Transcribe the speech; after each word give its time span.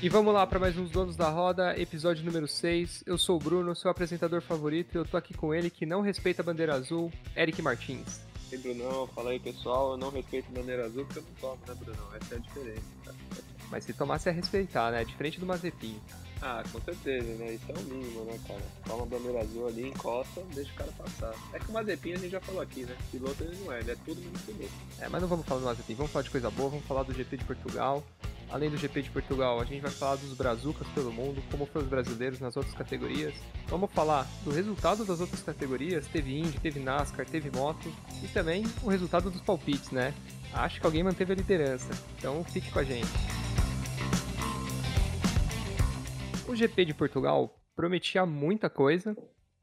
E 0.00 0.08
vamos 0.08 0.32
lá 0.32 0.46
para 0.46 0.60
mais 0.60 0.78
uns 0.78 0.90
Donos 0.90 1.16
da 1.16 1.28
Roda, 1.28 1.76
episódio 1.76 2.24
número 2.24 2.46
6. 2.46 3.02
Eu 3.04 3.18
sou 3.18 3.34
o 3.34 3.40
Bruno, 3.40 3.74
seu 3.74 3.90
apresentador 3.90 4.40
favorito, 4.40 4.94
e 4.94 4.96
eu 4.96 5.04
tô 5.04 5.16
aqui 5.16 5.34
com 5.34 5.52
ele 5.52 5.68
que 5.68 5.84
não 5.84 6.02
respeita 6.02 6.40
a 6.40 6.44
bandeira 6.44 6.72
azul, 6.74 7.10
Eric 7.36 7.60
Martins. 7.60 8.20
E 8.52 8.56
Brunão, 8.56 9.08
fala 9.08 9.30
aí 9.30 9.40
pessoal, 9.40 9.90
eu 9.90 9.96
não 9.96 10.10
respeito 10.10 10.46
a 10.52 10.60
bandeira 10.60 10.86
azul 10.86 11.04
porque 11.04 11.18
eu 11.18 11.24
não 11.24 11.34
tomo, 11.40 11.58
né, 11.66 11.74
Brunão? 11.74 12.14
Essa 12.14 12.36
é 12.36 12.38
a 12.38 12.40
diferença. 12.40 12.82
Tá? 13.04 13.12
Mas 13.72 13.84
se 13.84 13.92
tomasse 13.92 14.28
é 14.28 14.32
respeitar, 14.32 14.92
né? 14.92 15.04
Diferente 15.04 15.40
do 15.40 15.46
Mazepin. 15.46 16.00
Ah, 16.40 16.62
com 16.70 16.80
certeza, 16.80 17.34
né? 17.34 17.54
Isso 17.54 17.64
é 17.68 17.74
o 17.74 17.82
mínimo, 17.82 18.24
né, 18.24 18.38
cara? 18.46 18.62
Toma 18.86 19.02
a 19.02 19.06
bandeira 19.06 19.40
azul 19.40 19.66
ali, 19.66 19.88
encosta, 19.88 20.40
deixa 20.54 20.70
o 20.70 20.76
cara 20.76 20.92
passar. 20.92 21.34
É 21.52 21.58
que 21.58 21.68
o 21.68 21.72
Mazepin 21.72 22.12
a 22.12 22.18
gente 22.18 22.30
já 22.30 22.40
falou 22.40 22.62
aqui, 22.62 22.84
né? 22.84 22.96
Piloto 23.10 23.42
ele 23.42 23.56
não 23.64 23.72
é, 23.72 23.80
ele 23.80 23.90
é 23.90 23.96
tudo 24.04 24.20
menos 24.20 24.40
piloto. 24.42 24.72
É, 25.00 25.08
mas 25.08 25.20
não 25.20 25.28
vamos 25.28 25.44
falar 25.44 25.60
do 25.60 25.66
Mazepin, 25.66 25.94
vamos 25.94 26.12
falar 26.12 26.22
de 26.22 26.30
coisa 26.30 26.50
boa, 26.52 26.70
vamos 26.70 26.86
falar 26.86 27.02
do 27.02 27.12
GP 27.12 27.38
de 27.38 27.44
Portugal. 27.44 28.04
Além 28.50 28.70
do 28.70 28.78
GP 28.78 29.02
de 29.02 29.10
Portugal, 29.10 29.60
a 29.60 29.64
gente 29.64 29.82
vai 29.82 29.90
falar 29.90 30.16
dos 30.16 30.32
brazucas 30.32 30.88
pelo 30.88 31.12
mundo, 31.12 31.42
como 31.50 31.66
foram 31.66 31.84
os 31.84 31.90
brasileiros 31.90 32.40
nas 32.40 32.56
outras 32.56 32.74
categorias. 32.74 33.34
Vamos 33.66 33.92
falar 33.92 34.26
do 34.42 34.50
resultado 34.50 35.04
das 35.04 35.20
outras 35.20 35.42
categorias, 35.42 36.06
teve 36.06 36.38
Indy, 36.38 36.58
teve 36.58 36.80
NASCAR, 36.80 37.26
teve 37.26 37.50
moto 37.50 37.92
e 38.24 38.28
também 38.28 38.64
o 38.82 38.88
resultado 38.88 39.30
dos 39.30 39.42
palpites, 39.42 39.90
né? 39.90 40.14
Acho 40.54 40.80
que 40.80 40.86
alguém 40.86 41.02
manteve 41.02 41.32
a 41.34 41.36
liderança, 41.36 41.90
então 42.16 42.42
fique 42.44 42.72
com 42.72 42.78
a 42.78 42.84
gente. 42.84 43.10
O 46.48 46.56
GP 46.56 46.86
de 46.86 46.94
Portugal 46.94 47.60
prometia 47.76 48.24
muita 48.24 48.70
coisa, 48.70 49.14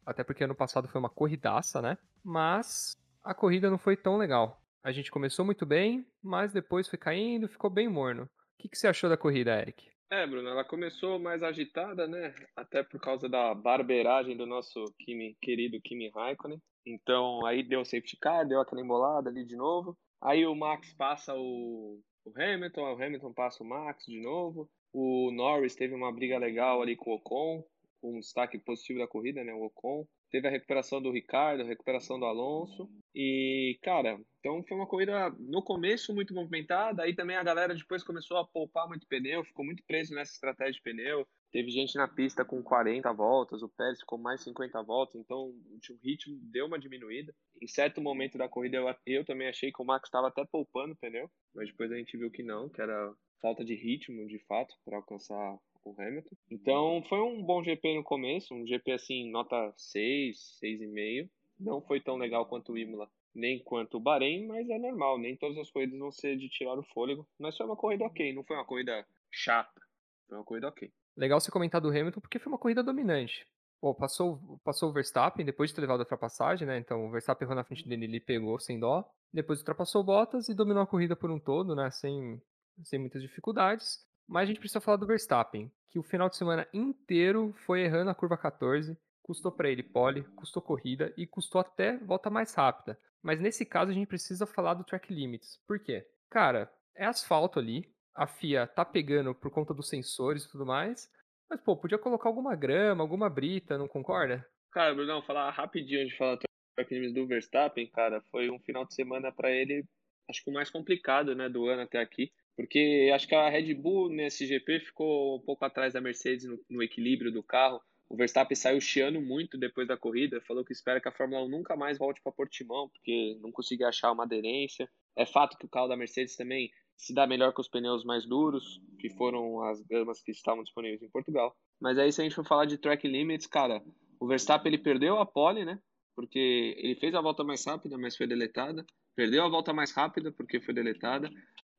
até 0.06 0.24
porque 0.24 0.44
ano 0.44 0.54
passado 0.54 0.88
foi 0.88 1.00
uma 1.00 1.10
corridaça, 1.10 1.82
né? 1.82 1.98
Mas 2.24 2.96
a 3.24 3.34
corrida 3.34 3.72
não 3.72 3.80
foi 3.80 3.98
tão 3.98 4.18
legal. 4.18 4.62
A 4.84 4.92
gente 4.92 5.10
começou 5.10 5.44
muito 5.44 5.66
bem, 5.66 6.06
mas 6.22 6.54
depois 6.54 6.88
foi 6.88 7.00
caindo, 7.00 7.50
ficou 7.50 7.72
bem 7.72 7.90
morno. 7.90 8.30
O 8.55 8.62
que, 8.64 8.70
que 8.70 8.77
você 8.77 8.88
achou 8.88 9.09
da 9.09 9.18
corrida, 9.18 9.60
Eric? 9.60 9.90
É, 10.10 10.26
Bruno, 10.26 10.48
ela 10.48 10.63
começou 10.63 11.20
mais 11.20 11.43
agitada, 11.43 12.07
né? 12.07 12.34
Até 12.55 12.84
por 12.84 13.02
causa 13.02 13.27
da 13.27 13.54
barbeiragem 13.54 14.38
do 14.38 14.46
nosso 14.46 14.85
Kimi, 14.99 15.35
querido 15.41 15.82
Kimi 15.82 16.10
Raikkonen. 16.10 16.62
Então, 16.85 17.46
aí 17.46 17.63
deu 17.63 17.84
safety 17.84 18.18
car, 18.21 18.48
deu 18.48 18.62
aquela 18.62 18.82
embolada 18.82 19.30
ali 19.30 19.43
de 19.43 19.55
novo. 19.55 19.98
Aí 20.21 20.46
o 20.46 20.55
Max 20.55 20.93
passa 20.93 21.34
o, 21.35 21.99
o 22.24 22.32
Hamilton, 22.35 22.82
o 22.82 23.04
Hamilton 23.04 23.34
passa 23.34 23.63
o 23.63 23.68
Max 23.68 24.05
de 24.05 24.21
novo. 24.21 24.70
O 24.93 25.32
Norris 25.32 25.76
teve 25.76 25.93
uma 25.93 26.13
briga 26.13 26.37
legal 26.37 26.82
ali 26.82 26.96
com 26.96 27.12
o 27.12 27.15
Ocon, 27.15 27.63
um 28.02 28.20
destaque 28.20 28.58
positivo 28.58 28.99
da 28.99 29.08
corrida, 29.08 29.43
né? 29.43 29.54
O 29.54 29.65
Ocon. 29.65 30.08
Teve 30.36 30.50
a 30.50 30.52
recuperação 30.52 31.02
do 31.02 31.12
Ricardo, 31.12 31.62
a 31.62 31.66
recuperação 31.66 32.20
do 32.20 32.26
Alonso. 32.26 32.90
E, 33.16 33.80
cara, 33.82 34.20
então 34.38 34.62
foi 34.68 34.76
uma 34.76 34.86
corrida 34.86 35.30
no 35.40 35.64
começo 35.64 36.14
muito 36.14 36.34
movimentada. 36.34 37.04
Aí 37.04 37.16
também 37.16 37.38
a 37.38 37.44
galera 37.44 37.74
depois 37.74 38.04
começou 38.04 38.36
a 38.36 38.46
poupar 38.46 38.86
muito 38.86 39.08
pneu, 39.08 39.46
ficou 39.46 39.64
muito 39.64 39.82
preso 39.88 40.14
nessa 40.14 40.34
estratégia 40.34 40.74
de 40.74 40.82
pneu. 40.82 41.26
Teve 41.54 41.70
gente 41.70 41.96
na 41.96 42.05
pista 42.05 42.44
com 42.44 42.62
40 42.62 43.14
voltas, 43.14 43.64
o 43.64 43.70
Pérez 43.70 44.04
com 44.04 44.18
mais 44.18 44.44
50 44.44 44.84
voltas, 44.84 45.16
então 45.22 45.38
o 45.38 45.80
ritmo 46.04 46.38
deu 46.52 46.66
uma 46.66 46.77
diminuída. 46.77 47.34
Em 47.62 47.68
certo 47.68 48.02
momento 48.02 48.38
da 48.38 48.49
corrida 48.49 48.76
eu, 48.76 48.94
eu 49.05 49.24
também 49.24 49.48
achei 49.48 49.72
que 49.72 49.82
o 49.82 49.86
Max 49.86 50.10
estava 50.10 50.27
até 50.27 50.44
poupando 50.44 50.98
pneu, 50.98 51.32
mas 51.54 51.70
depois 51.70 51.90
a 51.94 51.96
gente 51.96 52.18
viu 52.18 52.30
que 52.30 52.44
não, 52.44 52.68
que 52.68 52.82
era 52.82 53.14
falta 53.42 53.64
de 53.64 53.74
ritmo 53.74 54.27
de 54.27 54.40
fato 54.40 54.76
para 54.84 54.98
alcançar 54.98 55.58
o 55.86 56.02
Hamilton. 56.02 56.36
Então 56.50 57.04
foi 57.08 57.20
um 57.20 57.44
bom 57.44 57.64
GP 57.64 57.96
no 57.96 58.04
começo, 58.04 58.54
um 58.54 58.66
GP 58.66 58.91
assim, 58.94 59.30
nota 59.30 59.74
6, 59.78 60.60
6,5. 60.62 61.30
Não 61.60 61.82
foi 61.82 62.02
tão 62.02 62.18
legal 62.18 62.46
quanto 62.48 62.74
o 62.74 62.77
Imola, 62.77 63.10
nem 63.34 63.64
quanto 63.64 63.98
o 63.98 64.00
Bahrein, 64.00 64.46
mas 64.47 64.69
é 64.69 64.78
normal, 64.78 65.18
nem 65.18 65.38
todas 65.38 65.58
as 65.58 65.72
corridas 65.72 65.97
vão 65.97 66.12
ser 66.12 66.36
de 66.38 66.50
tirar 66.50 66.78
o 66.78 66.84
fôlego. 66.84 67.28
Mas 67.40 67.56
foi 67.56 67.66
uma 67.66 67.78
corrida 67.78 68.03
ok, 68.06 68.34
não 68.34 68.44
foi 68.44 68.58
uma 68.58 68.66
corrida 68.66 69.06
chata, 69.31 69.81
foi 70.28 70.38
uma 70.38 70.44
corrida 70.44 70.68
ok. 70.68 70.92
Legal 71.16 71.40
você 71.40 71.52
comentar 71.52 71.80
do 71.80 71.90
Hamilton, 71.90 72.20
porque 72.20 72.40
foi 72.40 72.52
uma 72.52 72.59
corrida 72.59 72.84
dominante. 72.84 73.48
Pô, 73.80 73.94
passou, 73.94 74.59
passou 74.64 74.90
o 74.90 74.94
Verstappen 74.94 75.46
depois 75.46 75.70
de 75.70 75.76
ter 75.76 75.82
levado 75.82 76.00
a 76.00 76.04
ultrapassagem, 76.04 76.68
né? 76.68 76.78
Então 76.78 77.06
o 77.06 77.12
Verstappen 77.12 77.46
errou 77.46 77.56
na 77.56 77.64
frente 77.64 77.88
dele, 77.88 78.06
ele 78.06 78.20
pegou 78.20 78.59
sem 78.59 78.80
dó. 78.80 79.08
Depois 79.32 79.59
ultrapassou 79.59 80.02
o 80.02 80.04
Bottas 80.04 80.50
e 80.50 80.54
dominou 80.54 80.82
a 80.82 80.88
corrida 80.88 81.16
por 81.16 81.30
um 81.30 81.40
todo, 81.40 81.76
né? 81.76 81.92
Sem, 81.92 82.42
sem 82.84 83.00
muitas 83.00 83.22
dificuldades. 83.22 84.06
Mas 84.28 84.44
a 84.44 84.46
gente 84.47 84.59
precisa 84.59 84.81
falar 84.81 84.97
do 84.97 85.08
Verstappen, 85.08 85.72
que 85.90 86.00
o 86.00 86.03
final 86.03 86.30
de 86.30 86.38
semana 86.38 86.68
inteiro 86.74 87.53
foi 87.66 87.81
errando 87.81 88.09
a 88.09 88.16
curva 88.16 88.38
14, 88.38 88.97
custou 89.22 89.52
para 89.52 89.69
ele 89.69 89.84
pole, 89.84 90.24
custou 90.36 90.62
corrida 90.62 91.13
e 91.18 91.25
custou 91.25 91.62
até 91.62 91.97
volta 91.97 92.30
mais 92.30 92.53
rápida. 92.53 93.00
Mas 93.22 93.40
nesse 93.40 93.66
caso 93.66 93.91
a 93.91 93.94
gente 93.94 94.08
precisa 94.08 94.46
falar 94.46 94.75
do 94.75 94.84
track 94.84 95.14
limits. 95.14 95.59
Por 95.68 95.80
quê? 95.80 96.08
Cara, 96.30 96.72
é 96.96 97.06
asfalto 97.06 97.59
ali, 97.59 97.91
a 98.14 98.28
FIA 98.28 98.68
tá 98.68 98.85
pegando 98.85 99.34
por 99.34 99.52
conta 99.52 99.74
dos 99.74 99.90
sensores 99.90 100.44
e 100.44 100.52
tudo 100.52 100.66
mais, 100.66 101.12
mas 101.50 101.62
pô, 101.62 101.75
podia 101.75 101.97
colocar 101.97 102.30
alguma 102.30 102.56
grama, 102.56 103.03
alguma 103.03 103.30
brita, 103.30 103.78
não 103.78 103.88
concorda? 103.88 104.46
Cara, 104.72 104.94
Brunão, 104.94 105.22
falar 105.22 105.50
rapidinho 105.52 106.08
de 106.08 106.16
falar 106.18 106.38
track 106.75 106.94
limits 106.94 107.14
do 107.14 107.28
Verstappen, 107.28 107.88
cara, 107.88 108.22
foi 108.31 108.50
um 108.50 108.59
final 108.59 108.85
de 108.85 108.94
semana 108.94 109.31
para 109.31 109.52
ele, 109.52 109.85
acho 110.30 110.44
que 110.44 110.50
o 110.50 110.53
mais 110.53 110.69
complicado, 110.69 111.35
né, 111.35 111.47
do 111.50 111.68
ano 111.68 111.84
até 111.84 112.00
aqui. 112.00 112.31
Porque 112.56 113.12
acho 113.14 113.28
que 113.28 113.36
a 113.36 113.50
Red 113.50 113.74
Bull 113.74 114.10
nesse 114.10 114.46
GP 114.46 114.80
ficou 114.80 115.38
um 115.38 115.42
pouco 115.42 115.66
atrás 115.66 115.94
da 115.94 116.02
Mercedes 116.02 116.46
no, 116.46 116.60
no 116.70 116.84
equilíbrio 116.84 117.32
do 117.32 117.44
carro. 117.44 117.82
O 118.08 118.16
Verstappen 118.16 118.56
saiu 118.56 118.80
chiando 118.80 119.20
muito 119.20 119.58
depois 119.58 119.88
da 119.88 119.98
corrida, 119.98 120.40
falou 120.42 120.64
que 120.64 120.72
espera 120.72 121.02
que 121.02 121.10
a 121.10 121.12
Fórmula 121.12 121.44
1 121.44 121.50
nunca 121.50 121.76
mais 121.76 121.98
volte 121.98 122.22
para 122.22 122.32
Portimão, 122.32 122.88
porque 122.90 123.38
não 123.42 123.52
conseguia 123.52 123.88
achar 123.88 124.12
uma 124.12 124.24
aderência. 124.24 124.88
É 125.18 125.26
fato 125.26 125.58
que 125.58 125.66
o 125.66 125.70
carro 125.70 125.88
da 125.88 125.98
Mercedes 125.98 126.36
também 126.36 126.70
se 126.98 127.14
dá 127.14 127.28
melhor 127.28 127.52
com 127.52 127.62
os 127.62 127.68
pneus 127.68 128.04
mais 128.04 128.26
duros, 128.26 128.80
que 129.00 129.10
foram 129.10 129.62
as 129.64 129.82
gamas 129.82 130.22
que 130.22 130.32
estavam 130.32 130.64
disponíveis 130.64 131.02
em 131.02 131.10
Portugal. 131.10 131.56
Mas 131.82 131.98
aí 131.98 132.12
se 132.12 132.22
a 132.22 132.24
gente 132.24 132.36
for 132.36 132.46
falar 132.46 132.66
de 132.66 132.78
track 132.78 133.08
limits, 133.08 133.48
cara, 133.48 133.82
o 134.20 134.28
Verstappen 134.28 134.72
ele 134.72 134.82
perdeu 134.82 135.20
a 135.20 135.26
pole, 135.26 135.66
né? 135.66 135.80
Porque 136.16 136.76
ele 136.78 136.96
fez 136.96 137.14
a 137.14 137.22
volta 137.22 137.44
mais 137.44 137.66
rápida, 137.66 137.98
mas 137.98 138.16
foi 138.16 138.28
deletada. 138.28 138.86
Perdeu 139.16 139.44
a 139.44 139.50
volta 139.50 139.74
mais 139.74 139.92
rápida 139.92 140.32
porque 140.32 140.62
foi 140.62 140.74
deletada. 140.74 141.30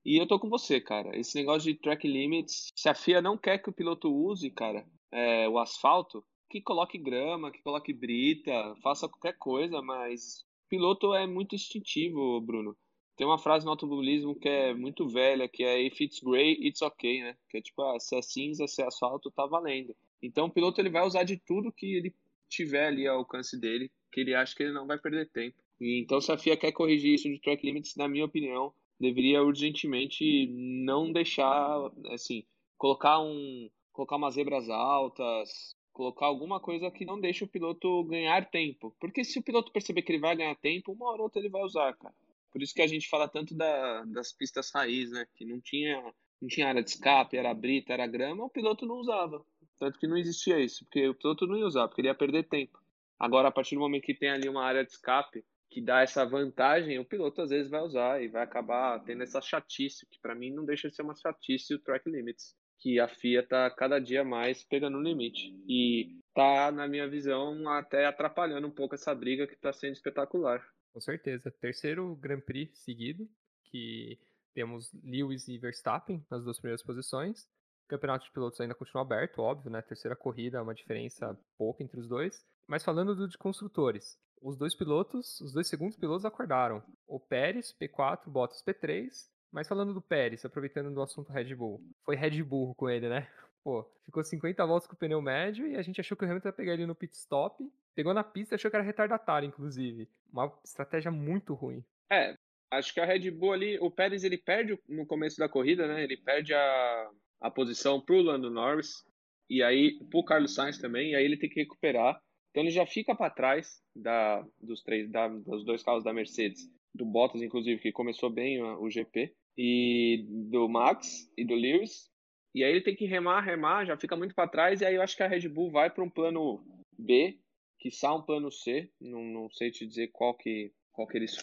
E 0.06 0.18
eu 0.18 0.26
tô 0.28 0.38
com 0.38 0.48
você, 0.48 0.80
cara. 0.80 1.18
Esse 1.18 1.36
negócio 1.36 1.68
de 1.68 1.76
track 1.76 2.06
limits, 2.06 2.70
se 2.76 2.88
a 2.88 2.94
FIA 2.94 3.20
não 3.20 3.36
quer 3.36 3.58
que 3.58 3.68
o 3.68 3.72
piloto 3.72 4.08
use, 4.08 4.48
cara, 4.52 4.86
é, 5.10 5.48
o 5.48 5.58
asfalto, 5.58 6.24
que 6.48 6.60
coloque 6.60 6.96
grama, 6.96 7.50
que 7.50 7.60
coloque 7.60 7.92
brita, 7.92 8.52
faça 8.84 9.08
qualquer 9.08 9.36
coisa, 9.36 9.82
mas 9.82 10.44
piloto 10.68 11.12
é 11.12 11.26
muito 11.26 11.56
instintivo, 11.56 12.40
Bruno. 12.40 12.76
Tem 13.16 13.26
uma 13.26 13.36
frase 13.36 13.64
no 13.64 13.72
automobilismo 13.72 14.38
que 14.38 14.48
é 14.48 14.72
muito 14.72 15.08
velha, 15.08 15.48
que 15.48 15.64
é 15.64 15.82
if 15.82 16.00
it's 16.00 16.20
gray, 16.20 16.52
it's 16.52 16.82
okay, 16.82 17.22
né? 17.22 17.36
Que 17.50 17.58
é 17.58 17.60
tipo, 17.60 17.82
ah, 17.82 17.98
se 17.98 18.14
é 18.14 18.22
cinza, 18.22 18.68
se 18.68 18.82
é 18.82 18.86
asfalto, 18.86 19.28
tá 19.32 19.44
valendo. 19.44 19.92
Então 20.22 20.46
o 20.46 20.52
piloto 20.52 20.80
ele 20.80 20.88
vai 20.88 21.04
usar 21.04 21.24
de 21.24 21.36
tudo 21.36 21.72
que 21.72 21.96
ele 21.96 22.14
tiver 22.48 22.86
ali 22.86 23.08
ao 23.08 23.18
alcance 23.18 23.58
dele, 23.58 23.90
que 24.12 24.20
ele 24.20 24.36
acha 24.36 24.54
que 24.54 24.62
ele 24.62 24.72
não 24.72 24.86
vai 24.86 24.98
perder 24.98 25.28
tempo. 25.32 25.56
E, 25.80 26.00
então 26.00 26.20
se 26.20 26.30
a 26.30 26.38
FIA 26.38 26.56
quer 26.56 26.70
corrigir 26.70 27.14
isso 27.14 27.28
de 27.28 27.40
track 27.40 27.66
limits, 27.66 27.96
na 27.96 28.06
minha 28.06 28.24
opinião, 28.24 28.72
deveria 28.98 29.42
urgentemente 29.42 30.46
não 30.48 31.12
deixar, 31.12 31.90
assim, 32.10 32.44
colocar 32.76 33.20
um, 33.20 33.68
colocar 33.92 34.16
umas 34.16 34.34
zebras 34.34 34.68
altas, 34.68 35.74
colocar 35.92 36.26
alguma 36.26 36.60
coisa 36.60 36.90
que 36.90 37.06
não 37.06 37.18
deixe 37.18 37.42
o 37.44 37.48
piloto 37.48 38.04
ganhar 38.04 38.50
tempo. 38.50 38.94
Porque 39.00 39.24
se 39.24 39.38
o 39.38 39.42
piloto 39.42 39.72
perceber 39.72 40.02
que 40.02 40.12
ele 40.12 40.20
vai 40.20 40.36
ganhar 40.36 40.54
tempo, 40.56 40.92
uma 40.92 41.08
hora 41.08 41.18
ou 41.18 41.24
outra 41.24 41.40
ele 41.40 41.48
vai 41.48 41.62
usar, 41.62 41.94
cara. 41.94 42.14
Por 42.52 42.62
isso 42.62 42.74
que 42.74 42.82
a 42.82 42.86
gente 42.86 43.08
fala 43.08 43.28
tanto 43.28 43.54
da, 43.54 44.04
das 44.04 44.32
pistas 44.32 44.70
raiz, 44.74 45.10
né? 45.10 45.26
Que 45.34 45.44
não 45.44 45.60
tinha, 45.60 46.02
não 46.40 46.48
tinha 46.48 46.68
área 46.68 46.82
de 46.82 46.90
escape, 46.90 47.36
era 47.36 47.52
brita, 47.54 47.92
era 47.92 48.06
grama, 48.06 48.44
o 48.44 48.50
piloto 48.50 48.86
não 48.86 48.96
usava. 48.96 49.44
Tanto 49.78 49.98
que 49.98 50.06
não 50.06 50.16
existia 50.16 50.58
isso, 50.58 50.84
porque 50.84 51.08
o 51.08 51.14
piloto 51.14 51.46
não 51.46 51.56
ia 51.56 51.66
usar, 51.66 51.86
porque 51.88 52.00
ele 52.00 52.08
ia 52.08 52.14
perder 52.14 52.48
tempo. 52.48 52.78
Agora, 53.18 53.48
a 53.48 53.52
partir 53.52 53.74
do 53.74 53.80
momento 53.80 54.04
que 54.04 54.14
tem 54.14 54.30
ali 54.30 54.48
uma 54.48 54.64
área 54.64 54.84
de 54.84 54.90
escape, 54.90 55.44
que 55.70 55.80
dá 55.80 56.02
essa 56.02 56.24
vantagem, 56.24 56.98
o 56.98 57.04
piloto 57.04 57.42
às 57.42 57.50
vezes 57.50 57.70
vai 57.70 57.82
usar 57.82 58.22
e 58.22 58.28
vai 58.28 58.42
acabar 58.42 59.02
tendo 59.04 59.22
essa 59.22 59.40
chatice, 59.40 60.06
que 60.06 60.18
para 60.20 60.34
mim 60.34 60.50
não 60.50 60.64
deixa 60.64 60.88
de 60.88 60.94
ser 60.94 61.02
uma 61.02 61.14
chatice 61.14 61.74
o 61.74 61.78
track 61.78 62.08
limits, 62.08 62.54
que 62.78 63.00
a 63.00 63.08
FIA 63.08 63.46
tá 63.46 63.70
cada 63.70 63.98
dia 63.98 64.24
mais 64.24 64.64
pegando 64.64 64.98
no 64.98 65.02
limite. 65.02 65.54
E 65.68 66.18
tá, 66.34 66.70
na 66.70 66.86
minha 66.86 67.08
visão, 67.08 67.68
até 67.68 68.06
atrapalhando 68.06 68.66
um 68.66 68.70
pouco 68.70 68.94
essa 68.94 69.14
briga 69.14 69.46
que 69.46 69.56
tá 69.56 69.72
sendo 69.72 69.94
espetacular. 69.94 70.64
Com 70.92 71.00
certeza. 71.00 71.50
Terceiro 71.60 72.14
Grand 72.16 72.40
Prix 72.40 72.78
seguido, 72.78 73.28
que 73.64 74.18
temos 74.54 74.90
Lewis 75.04 75.48
e 75.48 75.58
Verstappen 75.58 76.24
nas 76.30 76.44
duas 76.44 76.58
primeiras 76.58 76.82
posições. 76.82 77.42
O 77.84 77.88
campeonato 77.88 78.24
de 78.24 78.32
pilotos 78.32 78.60
ainda 78.60 78.74
continua 78.74 79.02
aberto, 79.02 79.40
óbvio, 79.40 79.70
né? 79.70 79.82
Terceira 79.82 80.16
corrida, 80.16 80.62
uma 80.62 80.74
diferença 80.74 81.38
pouca 81.58 81.82
entre 81.82 82.00
os 82.00 82.08
dois. 82.08 82.44
Mas 82.66 82.82
falando 82.82 83.14
do 83.14 83.28
de 83.28 83.38
construtores, 83.38 84.18
os 84.40 84.56
dois 84.56 84.74
pilotos, 84.74 85.40
os 85.40 85.52
dois 85.52 85.68
segundos 85.68 85.96
pilotos 85.96 86.24
acordaram. 86.24 86.82
O 87.06 87.18
Pérez, 87.18 87.74
P4, 87.80 88.28
Bottas 88.28 88.62
P3. 88.62 89.10
Mas 89.50 89.68
falando 89.68 89.94
do 89.94 90.02
Pérez, 90.02 90.44
aproveitando 90.44 90.92
do 90.92 91.00
assunto 91.00 91.32
Red 91.32 91.54
Bull, 91.54 91.80
foi 92.04 92.16
Red 92.16 92.42
Bull 92.42 92.74
com 92.74 92.90
ele, 92.90 93.08
né? 93.08 93.28
Pô, 93.64 93.84
ficou 94.04 94.22
50 94.22 94.64
voltas 94.66 94.86
com 94.86 94.94
o 94.94 94.98
pneu 94.98 95.20
médio 95.20 95.66
e 95.66 95.76
a 95.76 95.82
gente 95.82 96.00
achou 96.00 96.16
que 96.16 96.24
o 96.24 96.28
Hamilton 96.28 96.48
ia 96.48 96.52
pegar 96.52 96.74
ele 96.74 96.86
no 96.86 96.94
pit 96.94 97.16
stop. 97.16 97.64
Pegou 97.94 98.12
na 98.14 98.22
pista 98.22 98.54
e 98.54 98.56
achou 98.56 98.70
que 98.70 98.76
era 98.76 98.84
retardatário, 98.84 99.46
inclusive. 99.46 100.08
Uma 100.32 100.52
estratégia 100.64 101.10
muito 101.10 101.54
ruim. 101.54 101.82
É, 102.12 102.36
acho 102.70 102.92
que 102.92 103.00
a 103.00 103.04
Red 103.04 103.30
Bull 103.30 103.52
ali, 103.52 103.78
o 103.80 103.90
Pérez 103.90 104.22
ele 104.22 104.38
perde 104.38 104.78
no 104.88 105.06
começo 105.06 105.38
da 105.38 105.48
corrida, 105.48 105.88
né? 105.88 106.04
Ele 106.04 106.16
perde 106.16 106.54
a, 106.54 107.10
a 107.40 107.50
posição 107.50 108.00
para 108.00 108.14
o 108.14 108.22
Lando 108.22 108.50
Norris 108.50 109.04
e 109.48 109.62
aí 109.62 109.98
para 110.10 110.20
o 110.20 110.24
Carlos 110.24 110.54
Sainz 110.54 110.78
também, 110.78 111.12
e 111.12 111.16
aí 111.16 111.24
ele 111.24 111.36
tem 111.36 111.48
que 111.48 111.60
recuperar. 111.60 112.20
Então 112.56 112.64
ele 112.64 112.70
já 112.70 112.86
fica 112.86 113.14
para 113.14 113.28
trás 113.28 113.82
da, 113.94 114.42
dos 114.58 114.82
três, 114.82 115.10
da, 115.10 115.28
dos 115.28 115.62
dois 115.62 115.82
carros 115.82 116.02
da 116.02 116.10
Mercedes, 116.10 116.66
do 116.94 117.04
Bottas 117.04 117.42
inclusive 117.42 117.82
que 117.82 117.92
começou 117.92 118.30
bem 118.30 118.62
o 118.62 118.88
GP 118.88 119.30
e 119.58 120.24
do 120.26 120.66
Max 120.66 121.30
e 121.36 121.44
do 121.44 121.54
Lewis. 121.54 122.10
E 122.54 122.64
aí 122.64 122.70
ele 122.70 122.80
tem 122.80 122.96
que 122.96 123.04
remar, 123.04 123.42
remar, 123.42 123.84
já 123.84 123.94
fica 123.98 124.16
muito 124.16 124.34
para 124.34 124.48
trás 124.48 124.80
e 124.80 124.86
aí 124.86 124.94
eu 124.94 125.02
acho 125.02 125.14
que 125.14 125.22
a 125.22 125.28
Red 125.28 125.46
Bull 125.50 125.70
vai 125.70 125.90
para 125.90 126.02
um 126.02 126.08
plano 126.08 126.64
B, 126.98 127.38
que 127.78 127.90
um 128.10 128.22
plano 128.22 128.50
C, 128.50 128.90
não, 128.98 129.22
não 129.22 129.50
sei 129.50 129.70
te 129.70 129.86
dizer 129.86 130.08
qual 130.08 130.32
que 130.32 130.72
qual 130.92 131.06
que 131.06 131.18
eles 131.18 131.36